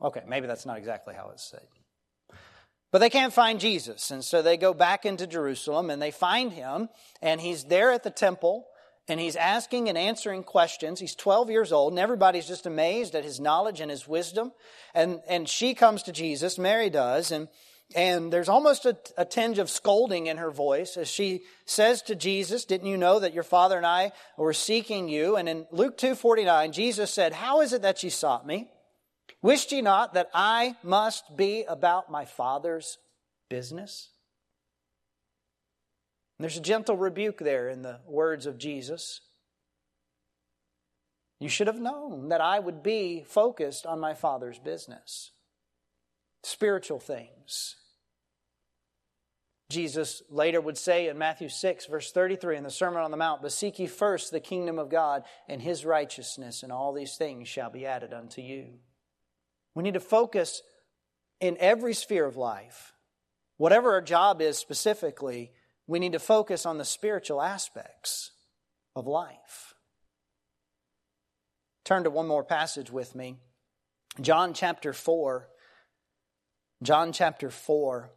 Okay, 0.03 0.25
maybe 0.29 0.47
that's 0.47 0.67
not 0.67 0.77
exactly 0.77 1.15
how 1.15 1.31
it's 1.31 1.51
said. 1.51 1.67
But 2.93 2.99
they 2.99 3.11
can't 3.11 3.33
find 3.33 3.61
Jesus. 3.61 4.11
And 4.11 4.25
so 4.25 4.43
they 4.43 4.57
go 4.57 4.73
back 4.73 5.05
into 5.05 5.27
Jerusalem 5.27 5.91
and 5.91 6.01
they 6.01 6.11
find 6.11 6.53
him, 6.53 6.89
and 7.21 7.41
he's 7.41 7.65
there 7.65 7.93
at 7.93 8.05
the 8.05 8.11
temple, 8.11 8.67
and 9.09 9.21
he's 9.21 9.37
asking 9.37 9.89
and 9.89 9.97
answering 9.97 10.43
questions. 10.43 10.99
He's 10.99 11.15
12 11.15 11.51
years 11.51 11.73
old, 11.73 11.93
and 11.93 11.99
everybody's 11.99 12.47
just 12.47 12.67
amazed 12.67 13.15
at 13.15 13.25
his 13.25 13.39
knowledge 13.39 13.81
and 13.81 13.91
his 13.91 14.09
wisdom. 14.09 14.53
And, 14.95 15.21
and 15.29 15.49
she 15.49 15.75
comes 15.75 16.03
to 16.05 16.13
Jesus, 16.13 16.59
Mary 16.59 16.91
does, 16.91 17.31
and, 17.31 17.49
and 17.95 18.33
there's 18.33 18.49
almost 18.49 18.85
a, 18.85 18.97
a 19.17 19.25
tinge 19.25 19.59
of 19.59 19.71
scolding 19.71 20.27
in 20.27 20.39
her 20.39 20.51
voice 20.51 20.97
as 20.97 21.09
she 21.09 21.43
says 21.67 22.03
to 22.03 22.17
Jesus, 22.17 22.65
Didn't 22.65 22.89
you 22.89 22.97
know 22.97 23.21
that 23.21 23.35
your 23.35 23.45
father 23.45 23.77
and 23.77 23.87
I 23.87 24.13
were 24.37 24.53
seeking 24.53 25.09
you? 25.09 25.37
And 25.37 25.49
in 25.49 25.67
Luke 25.71 25.97
2.49, 25.99 26.73
Jesus 26.73 27.13
said, 27.13 27.33
How 27.33 27.61
is 27.61 27.73
it 27.73 27.83
that 27.83 28.03
you 28.03 28.11
sought 28.11 28.47
me? 28.47 28.69
Wished 29.43 29.73
ye 29.73 29.83
not 29.83 30.15
that 30.15 30.31
I 30.35 30.77
must 30.83 31.37
be 31.37 31.65
about 31.65 32.11
my 32.11 32.25
Father's 32.25 32.99
business? 33.49 34.11
And 36.39 36.45
there's 36.45 36.57
a 36.57 36.61
gentle 36.61 36.97
rebuke 36.97 37.39
there 37.39 37.69
in 37.69 37.83
the 37.83 38.01
words 38.07 38.47
of 38.47 38.59
Jesus. 38.59 39.21
You 41.41 41.49
should 41.49 41.67
have 41.67 41.81
known 41.81 42.29
that 42.29 42.41
I 42.41 42.59
would 42.59 42.83
be 42.83 43.25
focused 43.27 43.87
on 43.87 44.01
my 44.01 44.15
Father's 44.15 44.59
business, 44.59 45.33
spiritual 46.43 46.99
things. 46.99 47.77
Jesus 49.69 50.23
later 50.31 50.61
would 50.61 50.79
say 50.79 51.09
in 51.09 51.19
Matthew 51.19 51.49
6, 51.49 51.87
verse 51.87 52.13
33 52.13 52.57
in 52.59 52.63
the 52.63 52.71
Sermon 52.71 53.03
on 53.03 53.11
the 53.11 53.17
Mount, 53.17 53.43
But 53.43 53.53
seek 53.53 53.79
ye 53.79 53.87
first 53.87 54.31
the 54.31 54.41
kingdom 54.41 54.79
of 54.79 54.89
God 54.89 55.25
and 55.49 55.61
his 55.61 55.85
righteousness, 55.85 56.63
and 56.63 56.71
all 56.71 56.93
these 56.93 57.17
things 57.17 57.49
shall 57.49 57.69
be 57.69 57.85
added 57.85 58.13
unto 58.13 58.41
you. 58.41 58.79
We 59.77 59.83
need 59.83 59.95
to 59.95 60.01
focus 60.01 60.63
in 61.39 61.59
every 61.61 61.93
sphere 61.93 62.25
of 62.25 62.39
life, 62.39 62.95
whatever 63.59 63.93
our 63.93 64.01
job 64.01 64.41
is 64.41 64.57
specifically, 64.57 65.53
we 65.87 65.99
need 65.99 66.13
to 66.13 66.19
focus 66.19 66.65
on 66.65 66.79
the 66.79 66.85
spiritual 66.85 67.43
aspects 67.43 68.33
of 68.97 69.07
life. 69.07 69.75
Turn 71.85 72.05
to 72.05 72.11
one 72.11 72.27
more 72.27 72.43
passage 72.43 72.91
with 72.91 73.15
me. 73.15 73.37
John 74.21 74.55
chapter 74.55 74.95
4. 74.95 75.47
John 76.83 77.13
chapter 77.13 77.51
4. 77.51 78.11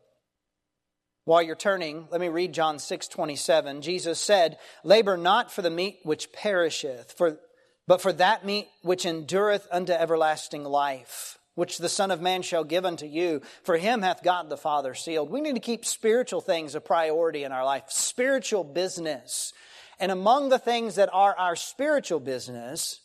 While 1.26 1.42
you're 1.42 1.58
turning, 1.58 2.08
let 2.10 2.22
me 2.22 2.30
read 2.30 2.54
John 2.54 2.80
6 2.80 3.10
27. 3.10 3.82
Jesus 3.82 4.18
said, 4.18 4.58
Labor 4.86 5.18
not 5.18 5.52
for 5.52 5.62
the 5.62 5.70
meat 5.70 6.00
which 6.04 6.32
perisheth, 6.32 7.12
for, 7.12 7.38
but 7.86 8.02
for 8.02 8.14
that 8.14 8.46
meat 8.46 8.70
which 8.82 9.06
endureth 9.06 9.68
unto 9.70 9.92
everlasting 9.92 10.64
life, 10.64 11.38
which 11.60 11.78
the 11.78 11.90
Son 11.90 12.10
of 12.10 12.22
Man 12.22 12.42
shall 12.42 12.64
give 12.64 12.86
unto 12.86 13.06
you. 13.06 13.42
For 13.64 13.78
him 13.78 14.02
hath 14.02 14.24
God 14.24 14.50
the 14.50 14.58
Father 14.58 14.96
sealed. 14.96 15.30
We 15.30 15.42
need 15.42 15.56
to 15.56 15.62
keep 15.62 15.86
spiritual 15.86 16.42
things 16.42 16.74
a 16.74 16.82
priority 16.82 17.44
in 17.44 17.52
our 17.52 17.66
life, 17.66 17.84
spiritual 17.90 18.64
business. 18.64 19.54
And 20.00 20.12
among 20.12 20.50
the 20.50 20.58
things 20.58 20.96
that 20.96 21.10
are 21.12 21.38
our 21.38 21.56
spiritual 21.56 22.22
business 22.22 23.02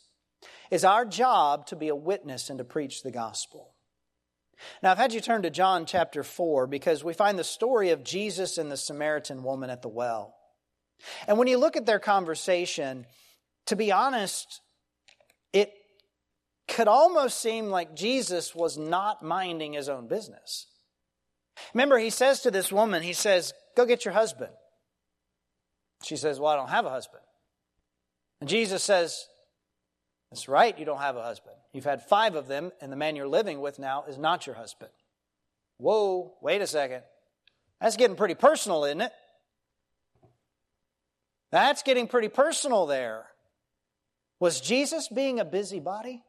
is 0.71 0.85
our 0.85 1.05
job 1.05 1.67
to 1.67 1.75
be 1.75 1.89
a 1.89 1.95
witness 1.95 2.49
and 2.49 2.57
to 2.59 2.63
preach 2.63 3.03
the 3.03 3.11
gospel. 3.11 3.73
Now, 4.81 4.91
I've 4.91 4.97
had 4.97 5.13
you 5.13 5.19
turn 5.19 5.41
to 5.41 5.49
John 5.49 5.85
chapter 5.85 6.23
4 6.23 6.67
because 6.67 7.03
we 7.03 7.13
find 7.13 7.37
the 7.37 7.43
story 7.43 7.89
of 7.89 8.05
Jesus 8.05 8.57
and 8.57 8.71
the 8.71 8.77
Samaritan 8.77 9.43
woman 9.43 9.69
at 9.69 9.81
the 9.81 9.89
well. 9.89 10.33
And 11.27 11.37
when 11.37 11.49
you 11.49 11.57
look 11.57 11.75
at 11.75 11.85
their 11.85 11.99
conversation, 11.99 13.05
to 13.65 13.75
be 13.75 13.91
honest, 13.91 14.61
could 16.67 16.87
almost 16.87 17.39
seem 17.39 17.67
like 17.67 17.95
Jesus 17.95 18.55
was 18.55 18.77
not 18.77 19.23
minding 19.23 19.73
his 19.73 19.89
own 19.89 20.07
business. 20.07 20.67
Remember, 21.73 21.97
he 21.97 22.09
says 22.09 22.41
to 22.41 22.51
this 22.51 22.71
woman, 22.71 23.03
he 23.03 23.13
says, 23.13 23.53
Go 23.75 23.85
get 23.85 24.05
your 24.05 24.13
husband. 24.13 24.51
She 26.03 26.17
says, 26.17 26.39
Well, 26.39 26.51
I 26.51 26.55
don't 26.55 26.69
have 26.69 26.85
a 26.85 26.89
husband. 26.89 27.23
And 28.41 28.49
Jesus 28.49 28.83
says, 28.83 29.25
That's 30.31 30.47
right, 30.47 30.77
you 30.77 30.85
don't 30.85 30.99
have 30.99 31.17
a 31.17 31.23
husband. 31.23 31.55
You've 31.73 31.85
had 31.85 32.03
five 32.03 32.35
of 32.35 32.47
them, 32.47 32.71
and 32.81 32.91
the 32.91 32.97
man 32.97 33.15
you're 33.15 33.27
living 33.27 33.61
with 33.61 33.79
now 33.79 34.05
is 34.07 34.17
not 34.17 34.47
your 34.47 34.55
husband. 34.55 34.91
Whoa, 35.77 36.33
wait 36.41 36.61
a 36.61 36.67
second. 36.67 37.03
That's 37.81 37.97
getting 37.97 38.15
pretty 38.15 38.35
personal, 38.35 38.85
isn't 38.85 39.01
it? 39.01 39.11
That's 41.51 41.83
getting 41.83 42.07
pretty 42.07 42.29
personal 42.29 42.85
there. 42.85 43.25
Was 44.39 44.59
Jesus 44.59 45.07
being 45.07 45.39
a 45.39 45.45
busybody? 45.45 46.23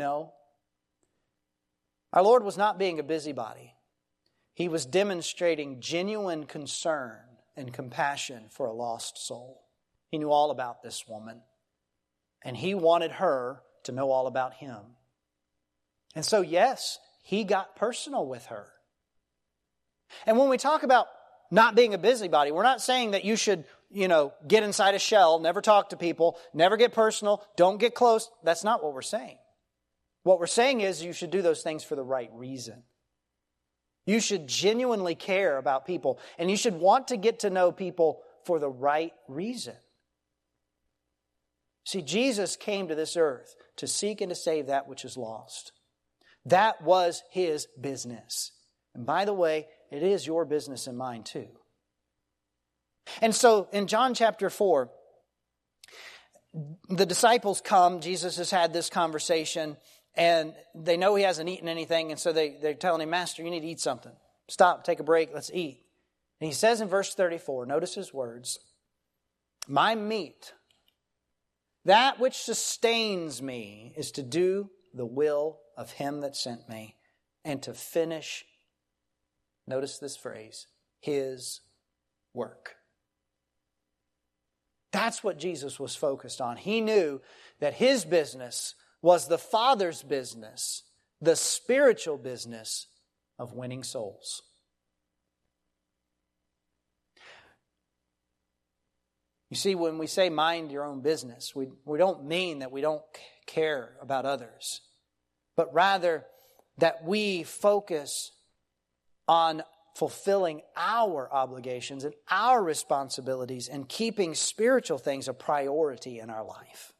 No. 0.00 0.32
Our 2.14 2.22
Lord 2.22 2.42
was 2.42 2.56
not 2.56 2.78
being 2.78 2.98
a 2.98 3.02
busybody. 3.02 3.74
He 4.54 4.66
was 4.66 4.86
demonstrating 4.86 5.82
genuine 5.82 6.44
concern 6.44 7.18
and 7.54 7.70
compassion 7.70 8.44
for 8.48 8.64
a 8.64 8.72
lost 8.72 9.18
soul. 9.18 9.60
He 10.10 10.16
knew 10.16 10.30
all 10.30 10.50
about 10.50 10.82
this 10.82 11.06
woman, 11.06 11.42
and 12.42 12.56
he 12.56 12.74
wanted 12.74 13.12
her 13.12 13.60
to 13.84 13.92
know 13.92 14.10
all 14.10 14.26
about 14.26 14.54
him. 14.54 14.80
And 16.14 16.24
so, 16.24 16.40
yes, 16.40 16.98
he 17.22 17.44
got 17.44 17.76
personal 17.76 18.26
with 18.26 18.46
her. 18.46 18.68
And 20.24 20.38
when 20.38 20.48
we 20.48 20.56
talk 20.56 20.82
about 20.82 21.08
not 21.50 21.76
being 21.76 21.92
a 21.92 21.98
busybody, 21.98 22.52
we're 22.52 22.62
not 22.62 22.80
saying 22.80 23.10
that 23.10 23.26
you 23.26 23.36
should, 23.36 23.64
you 23.90 24.08
know, 24.08 24.32
get 24.48 24.62
inside 24.62 24.94
a 24.94 24.98
shell, 24.98 25.40
never 25.40 25.60
talk 25.60 25.90
to 25.90 25.98
people, 25.98 26.38
never 26.54 26.78
get 26.78 26.94
personal, 26.94 27.46
don't 27.54 27.78
get 27.78 27.94
close. 27.94 28.30
That's 28.42 28.64
not 28.64 28.82
what 28.82 28.94
we're 28.94 29.02
saying. 29.02 29.36
What 30.22 30.38
we're 30.38 30.46
saying 30.46 30.80
is 30.80 31.02
you 31.02 31.12
should 31.12 31.30
do 31.30 31.42
those 31.42 31.62
things 31.62 31.82
for 31.82 31.96
the 31.96 32.04
right 32.04 32.30
reason. 32.32 32.82
You 34.06 34.20
should 34.20 34.48
genuinely 34.48 35.14
care 35.14 35.56
about 35.56 35.86
people, 35.86 36.18
and 36.38 36.50
you 36.50 36.56
should 36.56 36.74
want 36.74 37.08
to 37.08 37.16
get 37.16 37.40
to 37.40 37.50
know 37.50 37.72
people 37.72 38.20
for 38.44 38.58
the 38.58 38.68
right 38.68 39.12
reason. 39.28 39.76
See, 41.84 42.02
Jesus 42.02 42.56
came 42.56 42.88
to 42.88 42.94
this 42.94 43.16
earth 43.16 43.54
to 43.76 43.86
seek 43.86 44.20
and 44.20 44.30
to 44.30 44.34
save 44.34 44.66
that 44.66 44.88
which 44.88 45.04
is 45.04 45.16
lost. 45.16 45.72
That 46.44 46.82
was 46.82 47.22
his 47.30 47.66
business. 47.80 48.52
And 48.94 49.06
by 49.06 49.24
the 49.24 49.34
way, 49.34 49.66
it 49.90 50.02
is 50.02 50.26
your 50.26 50.44
business 50.44 50.86
and 50.86 50.96
mine 50.96 51.22
too. 51.22 51.48
And 53.20 53.34
so 53.34 53.68
in 53.72 53.86
John 53.86 54.14
chapter 54.14 54.50
4, 54.50 54.90
the 56.88 57.06
disciples 57.06 57.60
come, 57.60 58.00
Jesus 58.00 58.36
has 58.36 58.50
had 58.50 58.72
this 58.72 58.90
conversation, 58.90 59.76
and 60.14 60.54
they 60.74 60.96
know 60.96 61.14
he 61.14 61.24
hasn't 61.24 61.48
eaten 61.48 61.68
anything, 61.68 62.10
and 62.10 62.20
so 62.20 62.32
they, 62.32 62.56
they're 62.60 62.74
telling 62.74 63.02
him, 63.02 63.10
Master, 63.10 63.42
you 63.42 63.50
need 63.50 63.60
to 63.60 63.68
eat 63.68 63.80
something. 63.80 64.12
Stop, 64.48 64.84
take 64.84 65.00
a 65.00 65.04
break, 65.04 65.30
let's 65.32 65.50
eat. 65.54 65.84
And 66.40 66.48
he 66.48 66.54
says 66.54 66.80
in 66.80 66.88
verse 66.88 67.14
34, 67.14 67.66
notice 67.66 67.94
his 67.94 68.12
words, 68.12 68.58
My 69.68 69.94
meat 69.94 70.52
that 71.84 72.20
which 72.20 72.36
sustains 72.36 73.40
me 73.40 73.94
is 73.96 74.12
to 74.12 74.22
do 74.22 74.70
the 74.92 75.06
will 75.06 75.58
of 75.76 75.92
him 75.92 76.20
that 76.20 76.36
sent 76.36 76.68
me 76.68 76.96
and 77.44 77.62
to 77.62 77.72
finish, 77.72 78.44
notice 79.66 79.98
this 79.98 80.16
phrase, 80.16 80.66
his 81.00 81.60
work. 82.34 82.74
That's 84.92 85.24
what 85.24 85.38
Jesus 85.38 85.80
was 85.80 85.94
focused 85.94 86.40
on. 86.40 86.56
He 86.56 86.80
knew 86.80 87.20
that 87.60 87.74
his 87.74 88.04
business 88.04 88.74
was 89.02 89.28
the 89.28 89.38
Father's 89.38 90.02
business, 90.02 90.82
the 91.20 91.36
spiritual 91.36 92.18
business 92.18 92.86
of 93.38 93.54
winning 93.54 93.82
souls. 93.82 94.42
You 99.50 99.56
see, 99.56 99.74
when 99.74 99.98
we 99.98 100.06
say 100.06 100.30
mind 100.30 100.70
your 100.70 100.84
own 100.84 101.00
business, 101.00 101.54
we, 101.54 101.68
we 101.84 101.98
don't 101.98 102.24
mean 102.24 102.60
that 102.60 102.70
we 102.70 102.80
don't 102.80 103.02
care 103.46 103.96
about 104.00 104.24
others, 104.24 104.80
but 105.56 105.74
rather 105.74 106.24
that 106.78 107.04
we 107.04 107.42
focus 107.42 108.30
on 109.26 109.62
fulfilling 109.96 110.62
our 110.76 111.28
obligations 111.32 112.04
and 112.04 112.14
our 112.30 112.62
responsibilities 112.62 113.68
and 113.68 113.88
keeping 113.88 114.34
spiritual 114.34 114.98
things 114.98 115.26
a 115.26 115.34
priority 115.34 116.20
in 116.20 116.30
our 116.30 116.44
life. 116.44 116.92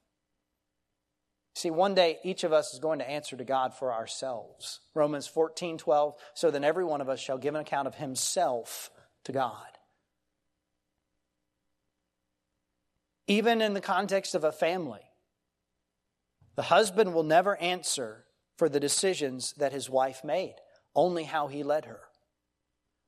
See, 1.61 1.71
one 1.71 1.95
day 1.95 2.19
each 2.25 2.45
of 2.45 2.53
us 2.53 2.73
is 2.73 2.81
going 2.81 3.01
to 3.01 3.09
answer 3.09 3.37
to 3.37 3.45
God 3.45 3.75
for 3.75 3.93
ourselves. 3.93 4.81
Romans 4.95 5.27
14, 5.27 5.79
12, 5.79 6.15
so 6.35 6.51
then 6.51 6.65
every 6.65 6.85
one 6.85 7.01
of 7.01 7.09
us 7.09 7.21
shall 7.21 7.39
give 7.39 7.55
an 7.55 7.61
account 7.61 7.87
of 7.87 7.95
himself 7.95 8.91
to 9.25 9.33
God. 9.33 9.67
even 13.31 13.63
in 13.63 13.75
the 13.75 13.81
context 13.81 14.35
of 14.35 14.43
a 14.43 14.51
family. 14.51 15.09
The 16.57 16.63
husband 16.63 17.15
will 17.15 17.23
never 17.23 17.57
answer 17.59 18.25
for 18.57 18.69
the 18.69 18.81
decisions 18.81 19.55
that 19.59 19.73
his 19.73 19.89
wife 19.89 20.25
made, 20.25 20.57
only 20.97 21.23
how 21.23 21.47
he 21.47 21.63
led 21.63 21.85
her. 21.85 22.01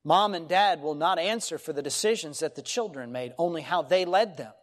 Mom 0.05 0.33
and 0.33 0.47
dad 0.47 0.81
will 0.81 0.95
not 0.95 1.19
answer 1.19 1.57
for 1.57 1.73
the 1.73 1.81
decisions 1.81 2.39
that 2.39 2.55
the 2.55 2.61
children 2.61 3.11
made, 3.11 3.33
only 3.37 3.63
how 3.63 3.81
they 3.81 4.05
led 4.05 4.37
them. 4.37 4.53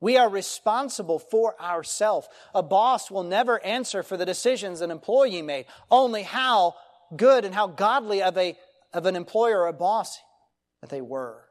We 0.00 0.16
are 0.18 0.28
responsible 0.28 1.18
for 1.18 1.60
ourselves. 1.60 2.28
A 2.54 2.62
boss 2.62 3.10
will 3.10 3.22
never 3.22 3.64
answer 3.64 4.02
for 4.02 4.16
the 4.16 4.26
decisions 4.26 4.80
an 4.80 4.90
employee 4.90 5.42
made, 5.42 5.66
only 5.90 6.22
how 6.22 6.74
good 7.16 7.44
and 7.44 7.54
how 7.54 7.66
godly 7.66 8.22
of, 8.22 8.36
a, 8.36 8.58
of 8.92 9.06
an 9.06 9.16
employer 9.16 9.60
or 9.60 9.68
a 9.68 9.72
boss 9.72 10.18
that 10.80 10.90
they 10.90 11.00
were. 11.00 11.44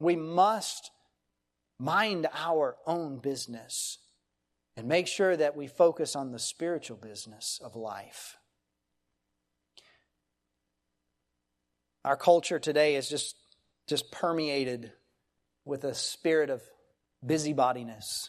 We 0.00 0.16
must 0.16 0.90
mind 1.78 2.26
our 2.34 2.76
own 2.86 3.18
business 3.18 3.98
and 4.76 4.88
make 4.88 5.06
sure 5.06 5.36
that 5.36 5.56
we 5.56 5.66
focus 5.66 6.16
on 6.16 6.32
the 6.32 6.38
spiritual 6.38 6.96
business 6.96 7.60
of 7.62 7.76
life. 7.76 8.36
Our 12.04 12.16
culture 12.16 12.58
today 12.58 12.96
is 12.96 13.08
just, 13.08 13.36
just 13.86 14.10
permeated 14.10 14.92
with 15.64 15.84
a 15.84 15.94
spirit 15.94 16.50
of 16.50 16.62
busybodiness. 17.24 18.28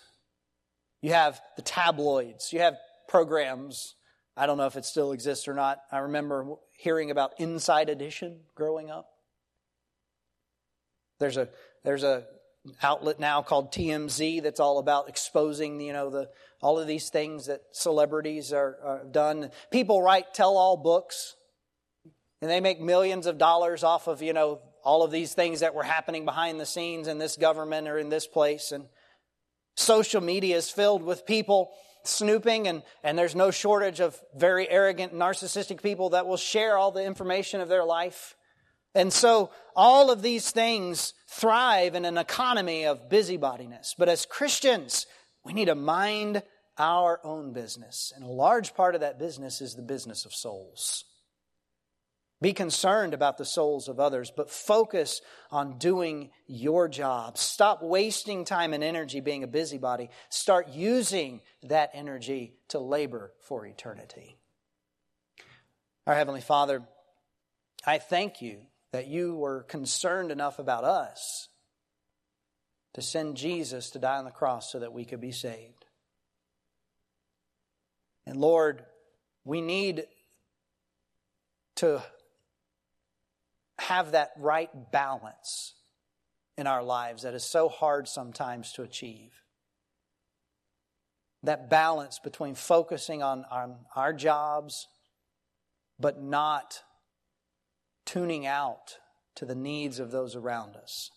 You 1.01 1.13
have 1.13 1.41
the 1.55 1.61
tabloids, 1.61 2.53
you 2.53 2.59
have 2.59 2.77
programs. 3.07 3.95
I 4.37 4.45
don't 4.45 4.57
know 4.57 4.65
if 4.65 4.77
it 4.77 4.85
still 4.85 5.11
exists 5.11 5.47
or 5.47 5.53
not. 5.53 5.79
I 5.91 5.99
remember 5.99 6.55
hearing 6.77 7.11
about 7.11 7.33
Inside 7.37 7.89
Edition 7.89 8.39
growing 8.55 8.89
up. 8.89 9.07
There's 11.19 11.37
a, 11.37 11.49
there's 11.83 12.03
a 12.03 12.25
outlet 12.81 13.19
now 13.19 13.41
called 13.41 13.71
TMZ 13.71 14.41
that's 14.41 14.59
all 14.59 14.79
about 14.79 15.09
exposing, 15.09 15.79
you 15.81 15.93
know, 15.93 16.09
the 16.09 16.29
all 16.61 16.79
of 16.79 16.87
these 16.87 17.09
things 17.09 17.47
that 17.47 17.61
celebrities 17.71 18.53
are, 18.53 18.77
are 18.83 19.03
done. 19.03 19.49
People 19.71 20.01
write 20.01 20.33
tell-all 20.33 20.77
books, 20.77 21.35
and 22.41 22.49
they 22.49 22.59
make 22.59 22.79
millions 22.79 23.25
of 23.25 23.37
dollars 23.37 23.83
off 23.83 24.07
of, 24.07 24.21
you 24.21 24.33
know, 24.33 24.61
all 24.83 25.03
of 25.03 25.11
these 25.11 25.33
things 25.33 25.59
that 25.61 25.75
were 25.75 25.83
happening 25.83 26.25
behind 26.25 26.59
the 26.59 26.65
scenes 26.65 27.07
in 27.07 27.17
this 27.17 27.37
government 27.37 27.87
or 27.87 27.97
in 27.97 28.09
this 28.09 28.27
place. 28.27 28.71
And 28.71 28.85
social 29.75 30.21
media 30.21 30.57
is 30.57 30.69
filled 30.69 31.03
with 31.03 31.25
people 31.25 31.71
snooping, 32.03 32.67
and, 32.67 32.83
and 33.03 33.17
there's 33.17 33.35
no 33.35 33.51
shortage 33.51 33.99
of 33.99 34.19
very 34.35 34.67
arrogant, 34.69 35.13
narcissistic 35.13 35.83
people 35.83 36.11
that 36.11 36.25
will 36.25 36.37
share 36.37 36.77
all 36.77 36.91
the 36.91 37.03
information 37.03 37.61
of 37.61 37.69
their 37.69 37.83
life. 37.83 38.35
And 38.93 39.13
so 39.13 39.51
all 39.75 40.11
of 40.11 40.21
these 40.21 40.51
things 40.51 41.13
thrive 41.29 41.95
in 41.95 42.05
an 42.05 42.17
economy 42.17 42.85
of 42.85 43.09
busybodiness. 43.09 43.95
But 43.97 44.09
as 44.09 44.25
Christians, 44.25 45.05
we 45.45 45.53
need 45.53 45.65
to 45.65 45.75
mind 45.75 46.43
our 46.77 47.19
own 47.23 47.53
business. 47.53 48.11
And 48.15 48.23
a 48.23 48.27
large 48.27 48.73
part 48.73 48.95
of 48.95 49.01
that 49.01 49.19
business 49.19 49.61
is 49.61 49.75
the 49.75 49.81
business 49.81 50.25
of 50.25 50.33
souls. 50.33 51.05
Be 52.41 52.53
concerned 52.53 53.13
about 53.13 53.37
the 53.37 53.45
souls 53.45 53.87
of 53.87 53.99
others, 53.99 54.31
but 54.35 54.49
focus 54.49 55.21
on 55.51 55.77
doing 55.77 56.31
your 56.47 56.87
job. 56.87 57.37
Stop 57.37 57.83
wasting 57.83 58.45
time 58.45 58.73
and 58.73 58.83
energy 58.83 59.19
being 59.19 59.43
a 59.43 59.47
busybody. 59.47 60.09
Start 60.29 60.69
using 60.69 61.41
that 61.63 61.91
energy 61.93 62.55
to 62.69 62.79
labor 62.79 63.31
for 63.41 63.65
eternity. 63.65 64.37
Our 66.07 66.15
Heavenly 66.15 66.41
Father, 66.41 66.81
I 67.85 67.99
thank 67.99 68.41
you 68.41 68.61
that 68.91 69.05
you 69.05 69.35
were 69.35 69.61
concerned 69.63 70.31
enough 70.31 70.57
about 70.57 70.83
us 70.83 71.47
to 72.95 73.03
send 73.03 73.37
Jesus 73.37 73.91
to 73.91 73.99
die 73.99 74.17
on 74.17 74.25
the 74.25 74.31
cross 74.31 74.71
so 74.71 74.79
that 74.79 74.93
we 74.93 75.05
could 75.05 75.21
be 75.21 75.31
saved. 75.31 75.85
And 78.25 78.37
Lord, 78.37 78.83
we 79.45 79.61
need 79.61 80.05
to 81.75 82.01
have 83.81 84.11
that 84.11 84.31
right 84.37 84.69
balance 84.91 85.73
in 86.57 86.67
our 86.67 86.83
lives 86.83 87.23
that 87.23 87.33
is 87.33 87.43
so 87.43 87.67
hard 87.67 88.07
sometimes 88.07 88.71
to 88.73 88.83
achieve. 88.83 89.31
That 91.43 91.69
balance 91.69 92.19
between 92.19 92.53
focusing 92.53 93.23
on, 93.23 93.45
on 93.49 93.77
our 93.95 94.13
jobs, 94.13 94.87
but 95.99 96.21
not 96.21 96.83
tuning 98.05 98.45
out 98.45 98.97
to 99.35 99.45
the 99.45 99.55
needs 99.55 99.99
of 99.99 100.11
those 100.11 100.35
around 100.35 100.75
us. 100.75 101.09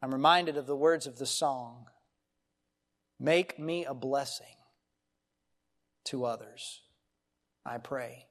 I'm 0.00 0.12
reminded 0.12 0.56
of 0.56 0.66
the 0.66 0.76
words 0.76 1.06
of 1.06 1.18
the 1.18 1.26
song 1.26 1.86
Make 3.18 3.58
me 3.58 3.84
a 3.84 3.94
blessing 3.94 4.56
to 6.04 6.24
others. 6.24 6.82
I 7.66 7.78
pray. 7.78 8.26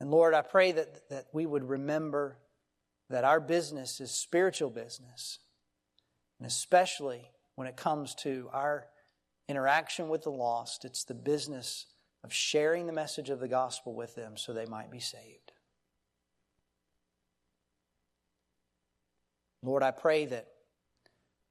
And 0.00 0.10
Lord, 0.10 0.34
I 0.34 0.42
pray 0.42 0.72
that, 0.72 1.08
that 1.10 1.26
we 1.32 1.46
would 1.46 1.68
remember 1.68 2.38
that 3.08 3.24
our 3.24 3.40
business 3.40 4.00
is 4.00 4.10
spiritual 4.10 4.70
business, 4.70 5.38
and 6.38 6.46
especially 6.46 7.30
when 7.56 7.66
it 7.66 7.76
comes 7.76 8.14
to 8.16 8.48
our 8.52 8.86
interaction 9.48 10.08
with 10.08 10.22
the 10.22 10.30
lost, 10.30 10.84
it's 10.84 11.04
the 11.04 11.14
business 11.14 11.86
of 12.22 12.32
sharing 12.32 12.86
the 12.86 12.92
message 12.92 13.30
of 13.30 13.40
the 13.40 13.48
gospel 13.48 13.94
with 13.94 14.14
them 14.14 14.36
so 14.36 14.52
they 14.52 14.66
might 14.66 14.90
be 14.90 15.00
saved. 15.00 15.52
Lord, 19.62 19.82
I 19.82 19.90
pray 19.90 20.26
that 20.26 20.46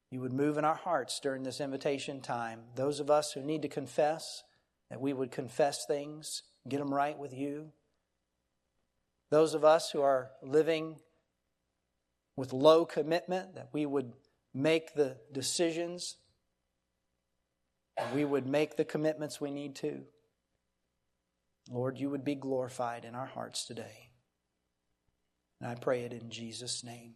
you 0.09 0.21
would 0.21 0.33
move 0.33 0.57
in 0.57 0.65
our 0.65 0.75
hearts 0.75 1.19
during 1.19 1.43
this 1.43 1.61
invitation 1.61 2.21
time. 2.21 2.61
Those 2.75 2.99
of 2.99 3.11
us 3.11 3.33
who 3.33 3.41
need 3.41 3.61
to 3.61 3.67
confess, 3.67 4.43
that 4.89 5.01
we 5.01 5.13
would 5.13 5.31
confess 5.31 5.85
things, 5.85 6.43
get 6.67 6.79
them 6.79 6.93
right 6.93 7.17
with 7.17 7.33
you. 7.33 7.71
Those 9.29 9.53
of 9.53 9.63
us 9.63 9.91
who 9.91 10.01
are 10.01 10.31
living 10.41 10.97
with 12.35 12.53
low 12.53 12.85
commitment, 12.85 13.55
that 13.55 13.69
we 13.71 13.85
would 13.85 14.13
make 14.53 14.93
the 14.95 15.17
decisions, 15.31 16.15
we 18.13 18.25
would 18.25 18.47
make 18.47 18.77
the 18.77 18.85
commitments 18.85 19.39
we 19.39 19.51
need 19.51 19.75
to. 19.75 20.03
Lord, 21.69 21.99
you 21.99 22.09
would 22.09 22.23
be 22.23 22.35
glorified 22.35 23.05
in 23.05 23.13
our 23.13 23.27
hearts 23.27 23.65
today. 23.65 24.09
And 25.61 25.69
I 25.69 25.75
pray 25.75 26.03
it 26.03 26.13
in 26.13 26.29
Jesus' 26.29 26.83
name. 26.83 27.15